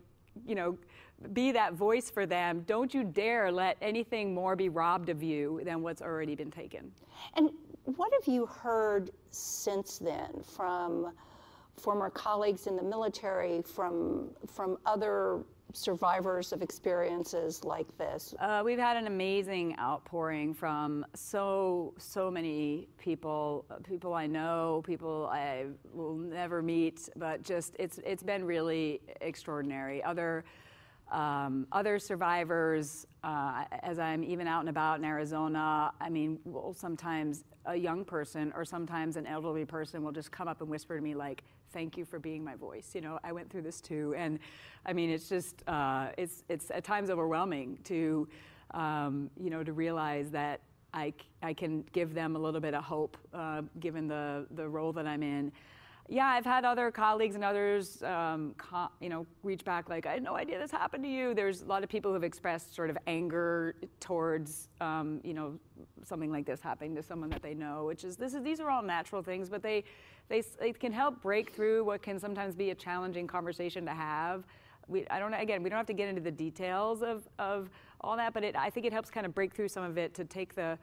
you 0.46 0.56
know 0.56 0.78
be 1.34 1.52
that 1.52 1.74
voice 1.74 2.10
for 2.10 2.26
them. 2.26 2.64
Don't 2.66 2.94
you 2.94 3.04
dare 3.04 3.52
let 3.52 3.78
anything 3.82 4.34
more 4.34 4.56
be 4.56 4.70
robbed 4.70 5.10
of 5.10 5.22
you 5.22 5.62
than 5.64 5.82
what's 5.82 6.02
already 6.02 6.36
been 6.36 6.52
taken. 6.52 6.92
And 7.36 7.52
what 7.84 8.12
have 8.14 8.34
you 8.34 8.46
heard 8.46 9.12
since 9.30 9.98
then 9.98 10.44
from 10.44 11.14
former 11.78 12.10
colleagues 12.10 12.68
in 12.68 12.76
the 12.76 12.84
military, 12.84 13.62
from 13.62 14.30
from 14.48 14.78
other 14.86 15.44
survivors 15.74 16.52
of 16.52 16.62
experiences 16.62 17.64
like 17.64 17.88
this? 17.98 18.36
Uh, 18.40 18.62
we've 18.64 18.80
had 18.80 18.98
an 18.98 19.08
amazing 19.08 19.76
outpouring 19.80 20.54
from 20.54 21.06
so 21.14 21.94
so 21.98 22.30
many 22.30 22.88
people, 22.98 23.66
people 23.84 24.14
I 24.14 24.28
know, 24.28 24.84
people 24.86 25.30
I 25.32 25.66
will 25.94 26.16
never 26.16 26.62
meet, 26.62 27.10
but 27.16 27.44
just 27.44 27.76
it's 27.80 28.00
it's 28.06 28.24
been 28.24 28.44
really 28.44 29.02
extraordinary. 29.22 30.04
Other 30.04 30.44
um, 31.12 31.68
other 31.72 32.00
survivors, 32.00 33.06
uh, 33.24 33.66
as 33.84 34.00
I'm 34.00 34.24
even 34.24 34.48
out 34.48 34.62
and 34.62 34.70
about 34.70 35.00
in 35.00 35.06
Arizona, 35.06 35.92
I 36.00 36.10
mean, 36.10 36.40
well, 36.46 36.74
sometimes 36.74 37.44
a 37.66 37.76
young 37.76 38.04
person 38.06 38.52
or 38.56 38.66
sometimes 38.66 39.18
an 39.18 39.28
elderly 39.28 39.66
person 39.66 40.04
will 40.04 40.12
just 40.12 40.32
come 40.32 40.48
up 40.48 40.62
and 40.62 40.70
whisper 40.70 40.96
to 40.96 41.02
me 41.02 41.14
like, 41.14 41.44
"Thank 41.74 41.98
you 41.98 42.06
for 42.06 42.18
being 42.18 42.44
my 42.44 42.56
voice." 42.56 42.96
You 42.96 43.02
know, 43.02 43.20
I 43.24 43.32
went 43.32 43.50
through 43.50 43.64
this 43.64 43.82
too, 43.82 44.16
and 44.18 44.40
I 44.86 44.94
mean, 44.94 45.10
it's 45.10 45.30
just 45.30 45.62
uh, 45.68 46.10
it's 46.18 46.44
it's 46.50 46.72
at 46.72 46.84
times 46.84 47.10
overwhelming 47.10 47.78
to 47.86 48.28
um, 48.74 49.30
you 49.38 49.50
know 49.50 49.64
to 49.64 49.74
realize 49.74 50.32
that 50.32 50.62
I, 50.94 51.14
I 51.42 51.54
can 51.54 51.84
give 51.94 52.14
them 52.14 52.36
a 52.36 52.40
little 52.40 52.60
bit 52.60 52.74
of 52.74 52.84
hope 52.84 53.18
uh, 53.34 53.62
given 53.80 54.08
the, 54.08 54.46
the 54.52 54.68
role 54.68 54.92
that 54.94 55.08
I'm 55.08 55.24
in. 55.24 55.52
Yeah, 56.12 56.28
I've 56.28 56.44
had 56.44 56.66
other 56.66 56.92
colleagues 56.92 57.36
and 57.36 57.44
others, 57.44 58.04
um, 58.04 58.54
co- 58.58 58.90
you 59.00 59.08
know, 59.08 59.26
reach 59.44 59.64
back 59.64 59.88
like, 59.88 60.06
I 60.06 60.12
had 60.12 60.24
no 60.24 60.36
idea 60.36 60.60
this 60.60 60.70
happened 60.70 61.06
to 61.06 61.10
you. 61.10 61.34
There's 61.34 61.62
a 61.62 61.66
lot 61.66 61.86
of 61.86 61.90
people 61.90 62.12
who 62.12 62.16
have 62.16 62.26
expressed 62.26 62.76
sort 62.76 62.90
of 62.90 62.98
anger 63.08 63.76
towards, 64.02 64.68
um, 64.82 65.22
you 65.24 65.34
know, 65.34 65.58
something 66.04 66.30
like 66.30 66.46
this 66.46 66.60
happening 66.60 66.94
to 66.96 67.02
someone 67.02 67.30
that 67.30 67.42
they 67.42 67.54
know, 67.54 67.86
which 67.86 68.04
is, 68.04 68.18
this 68.18 68.34
is, 68.34 68.44
these 68.44 68.60
are 68.60 68.70
all 68.70 68.82
natural 68.82 69.24
things, 69.24 69.50
but 69.50 69.64
they, 69.64 69.86
they, 70.28 70.44
they 70.60 70.74
can 70.74 70.92
help 70.92 71.22
break 71.22 71.56
through 71.56 71.86
what 71.86 72.02
can 72.02 72.20
sometimes 72.20 72.56
be 72.56 72.72
a 72.72 72.76
challenging 72.76 73.26
conversation 73.26 73.86
to 73.86 73.94
have. 73.94 74.44
We, 74.90 75.08
I 75.08 75.18
don't 75.18 75.34
again, 75.34 75.64
we 75.64 75.70
don't 75.70 75.78
have 75.78 75.86
to 75.86 75.94
get 75.94 76.10
into 76.10 76.20
the 76.20 76.30
details 76.30 77.04
of, 77.04 77.26
of 77.40 77.70
all 78.02 78.18
that, 78.18 78.34
but 78.34 78.44
it, 78.44 78.58
I 78.58 78.70
think 78.70 78.86
it 78.86 78.92
helps 78.92 79.10
kind 79.10 79.26
of 79.26 79.34
break 79.34 79.54
through 79.54 79.70
some 79.70 79.86
of 79.86 79.98
it 79.98 80.14
to 80.16 80.26
take 80.26 80.56
the, 80.56 80.78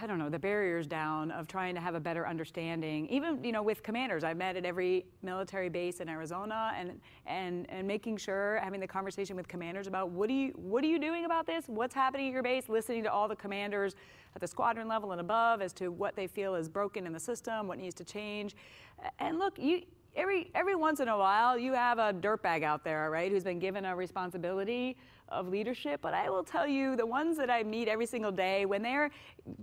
I 0.00 0.06
don't 0.06 0.18
know, 0.18 0.28
the 0.28 0.38
barriers 0.38 0.86
down 0.86 1.30
of 1.30 1.46
trying 1.46 1.74
to 1.76 1.80
have 1.80 1.94
a 1.94 2.00
better 2.00 2.26
understanding. 2.26 3.06
Even, 3.08 3.42
you 3.44 3.52
know, 3.52 3.62
with 3.62 3.82
commanders, 3.82 4.24
I've 4.24 4.36
met 4.36 4.56
at 4.56 4.64
every 4.64 5.06
military 5.22 5.68
base 5.68 6.00
in 6.00 6.08
Arizona 6.08 6.72
and, 6.76 7.00
and, 7.26 7.70
and 7.70 7.86
making 7.86 8.16
sure, 8.16 8.58
having 8.62 8.80
the 8.80 8.86
conversation 8.86 9.36
with 9.36 9.46
commanders 9.46 9.86
about 9.86 10.10
what, 10.10 10.28
do 10.28 10.34
you, 10.34 10.52
what 10.56 10.82
are 10.82 10.88
you 10.88 10.98
doing 10.98 11.24
about 11.24 11.46
this? 11.46 11.64
What's 11.68 11.94
happening 11.94 12.28
at 12.28 12.32
your 12.32 12.42
base? 12.42 12.68
Listening 12.68 13.02
to 13.04 13.12
all 13.12 13.28
the 13.28 13.36
commanders 13.36 13.94
at 14.34 14.40
the 14.40 14.46
squadron 14.48 14.88
level 14.88 15.12
and 15.12 15.20
above 15.20 15.62
as 15.62 15.72
to 15.74 15.90
what 15.90 16.16
they 16.16 16.26
feel 16.26 16.54
is 16.54 16.68
broken 16.68 17.06
in 17.06 17.12
the 17.12 17.20
system, 17.20 17.68
what 17.68 17.78
needs 17.78 17.94
to 17.96 18.04
change. 18.04 18.56
And 19.18 19.38
look, 19.38 19.58
you, 19.58 19.82
every 20.16 20.50
every 20.54 20.74
once 20.74 21.00
in 21.00 21.08
a 21.08 21.16
while 21.16 21.58
you 21.58 21.72
have 21.72 21.98
a 21.98 22.12
dirtbag 22.12 22.62
out 22.62 22.84
there, 22.84 23.10
right, 23.10 23.30
who's 23.30 23.44
been 23.44 23.58
given 23.58 23.84
a 23.84 23.94
responsibility 23.94 24.96
of 25.32 25.48
leadership. 25.48 26.00
But 26.02 26.14
I 26.14 26.30
will 26.30 26.44
tell 26.44 26.66
you, 26.66 26.94
the 26.96 27.06
ones 27.06 27.36
that 27.38 27.50
I 27.50 27.62
meet 27.62 27.88
every 27.88 28.06
single 28.06 28.30
day, 28.32 28.66
when 28.66 28.82
they're 28.82 29.10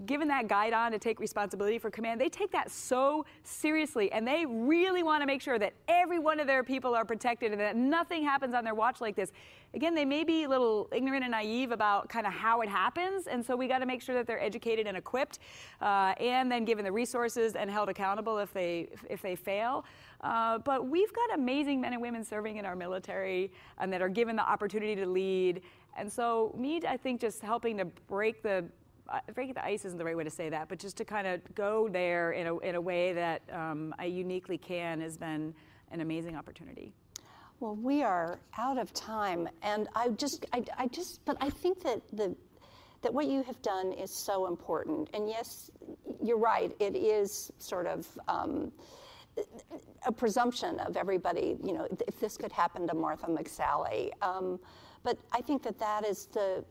given 0.05 0.27
that 0.27 0.47
guidon 0.47 0.91
to 0.91 0.99
take 0.99 1.19
responsibility 1.19 1.77
for 1.77 1.89
command, 1.89 2.19
they 2.19 2.29
take 2.29 2.51
that 2.51 2.69
so 2.71 3.25
seriously, 3.43 4.11
and 4.11 4.27
they 4.27 4.45
really 4.45 5.03
want 5.03 5.21
to 5.21 5.27
make 5.27 5.41
sure 5.41 5.59
that 5.59 5.73
every 5.87 6.19
one 6.19 6.39
of 6.39 6.47
their 6.47 6.63
people 6.63 6.95
are 6.95 7.05
protected 7.05 7.51
and 7.51 7.61
that 7.61 7.75
nothing 7.75 8.23
happens 8.23 8.53
on 8.53 8.63
their 8.63 8.75
watch 8.75 8.99
like 8.99 9.15
this. 9.15 9.31
Again, 9.73 9.93
they 9.93 10.05
may 10.05 10.23
be 10.23 10.43
a 10.43 10.49
little 10.49 10.89
ignorant 10.91 11.23
and 11.23 11.31
naive 11.31 11.71
about 11.71 12.09
kind 12.09 12.25
of 12.25 12.33
how 12.33 12.61
it 12.61 12.69
happens, 12.69 13.27
and 13.27 13.45
so 13.45 13.55
we 13.55 13.67
got 13.67 13.79
to 13.79 13.85
make 13.85 14.01
sure 14.01 14.15
that 14.15 14.25
they're 14.25 14.41
educated 14.41 14.87
and 14.87 14.97
equipped, 14.97 15.39
uh, 15.81 16.13
and 16.19 16.51
then 16.51 16.65
given 16.65 16.83
the 16.83 16.91
resources 16.91 17.55
and 17.55 17.69
held 17.69 17.87
accountable 17.87 18.39
if 18.39 18.51
they 18.53 18.89
if 19.09 19.21
they 19.21 19.35
fail. 19.35 19.85
Uh, 20.21 20.57
but 20.57 20.87
we've 20.87 21.13
got 21.13 21.33
amazing 21.35 21.79
men 21.79 21.93
and 21.93 22.01
women 22.01 22.23
serving 22.23 22.57
in 22.57 22.65
our 22.65 22.75
military 22.75 23.51
and 23.77 23.93
that 23.93 24.01
are 24.01 24.09
given 24.09 24.35
the 24.35 24.49
opportunity 24.49 24.95
to 24.95 25.05
lead. 25.05 25.61
And 25.97 26.11
so, 26.11 26.53
me, 26.57 26.81
I 26.87 26.97
think, 26.97 27.21
just 27.21 27.41
helping 27.41 27.77
to 27.77 27.85
break 27.85 28.41
the 28.41 28.65
uh, 29.07 29.19
the 29.35 29.65
ice 29.65 29.85
isn't 29.85 29.97
the 29.97 30.05
right 30.05 30.17
way 30.17 30.23
to 30.23 30.29
say 30.29 30.49
that, 30.49 30.69
but 30.69 30.79
just 30.79 30.97
to 30.97 31.05
kind 31.05 31.25
of 31.25 31.41
go 31.55 31.89
there 31.89 32.31
in 32.31 32.47
a, 32.47 32.57
in 32.59 32.75
a 32.75 32.81
way 32.81 33.13
that 33.13 33.41
um, 33.51 33.93
I 33.97 34.05
uniquely 34.05 34.57
can 34.57 35.01
has 35.01 35.17
been 35.17 35.53
an 35.91 36.01
amazing 36.01 36.35
opportunity. 36.35 36.93
Well, 37.59 37.75
we 37.75 38.03
are 38.03 38.39
out 38.57 38.77
of 38.77 38.93
time, 38.93 39.49
and 39.63 39.89
I 39.93 40.09
just, 40.09 40.45
I, 40.53 40.63
I 40.77 40.87
just, 40.87 41.25
but 41.25 41.35
I 41.41 41.49
think 41.49 41.83
that 41.83 42.01
the 42.13 42.35
that 43.01 43.13
what 43.13 43.27
you 43.27 43.43
have 43.43 43.61
done 43.61 43.93
is 43.93 44.11
so 44.11 44.47
important. 44.47 45.09
And 45.13 45.29
yes, 45.29 45.71
you're 46.21 46.37
right. 46.37 46.75
It 46.79 46.95
is 46.95 47.51
sort 47.59 47.87
of. 47.87 48.07
Um, 48.27 48.71
a 50.05 50.11
presumption 50.11 50.79
of 50.79 50.97
everybody, 50.97 51.57
you 51.63 51.71
know, 51.71 51.87
if 52.07 52.19
this 52.19 52.35
could 52.35 52.51
happen 52.51 52.87
to 52.87 52.93
Martha 52.93 53.27
McSally. 53.27 54.11
Um, 54.21 54.59
but 55.03 55.17
I 55.31 55.41
think 55.41 55.63
that 55.63 55.79
that 55.79 56.05
is 56.05 56.25
the 56.25 56.63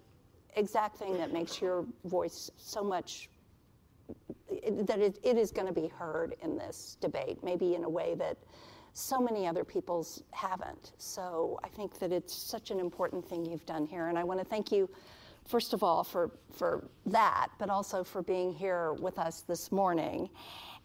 exact 0.54 0.98
thing 0.98 1.16
that 1.16 1.32
makes 1.32 1.62
your 1.62 1.86
voice 2.04 2.50
so 2.58 2.82
much, 2.82 3.30
that 4.50 4.98
it, 4.98 5.18
it 5.22 5.38
is 5.38 5.50
going 5.50 5.66
to 5.66 5.72
be 5.72 5.88
heard 5.88 6.34
in 6.42 6.58
this 6.58 6.98
debate, 7.00 7.38
maybe 7.42 7.74
in 7.74 7.84
a 7.84 7.88
way 7.88 8.14
that 8.16 8.36
so 8.92 9.20
many 9.20 9.46
other 9.46 9.64
people's 9.64 10.22
haven't. 10.30 10.92
So 10.98 11.58
I 11.64 11.68
think 11.68 11.98
that 11.98 12.12
it's 12.12 12.34
such 12.34 12.70
an 12.70 12.80
important 12.80 13.28
thing 13.28 13.44
you've 13.44 13.66
done 13.66 13.86
here. 13.86 14.08
And 14.08 14.18
I 14.18 14.24
want 14.24 14.40
to 14.40 14.46
thank 14.46 14.72
you, 14.72 14.88
first 15.46 15.72
of 15.72 15.82
all, 15.82 16.04
for, 16.04 16.30
for 16.52 16.88
that, 17.06 17.48
but 17.58 17.70
also 17.70 18.04
for 18.04 18.22
being 18.22 18.52
here 18.52 18.92
with 18.94 19.18
us 19.18 19.42
this 19.42 19.70
morning. 19.70 20.28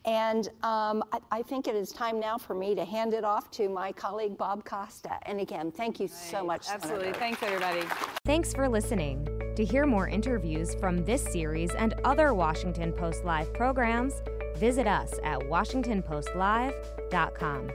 And 0.06 0.48
um, 0.64 1.04
I, 1.14 1.20
I, 1.32 1.42
think 1.44 1.70
it 1.70 1.76
is 1.76 1.94
time 1.94 2.20
now 2.20 2.38
for 2.38 2.54
me 2.54 2.76
to 2.76 2.84
hand 2.84 3.14
it 3.14 3.24
off 3.24 3.50
to 3.52 3.70
my 3.70 3.94
colleague 3.94 4.38
Bob 4.38 4.66
Costa. 4.66 5.18
And 5.26 5.40
again, 5.40 5.72
thank 5.72 5.98
you 6.00 6.08
right. 6.08 6.14
so 6.14 6.44
much. 6.44 6.68
Absolutely. 6.70 7.14
Senator. 7.14 7.20
Thanks, 7.20 7.42
everybody. 7.42 7.84
Thanks 8.26 8.54
for 8.54 8.68
listening. 8.68 9.26
To 9.56 9.64
hear 9.64 9.86
more 9.86 10.10
interviews 10.10 10.76
from 10.76 11.06
this 11.06 11.24
series 11.24 11.74
and 11.76 11.94
other 12.04 12.34
Washington 12.34 12.92
Post 12.92 13.24
Live 13.24 13.54
programs, 13.54 14.16
visit 14.58 14.88
us 14.88 15.14
at 15.24 15.40
WashingtonPostLive.com. 15.40 17.70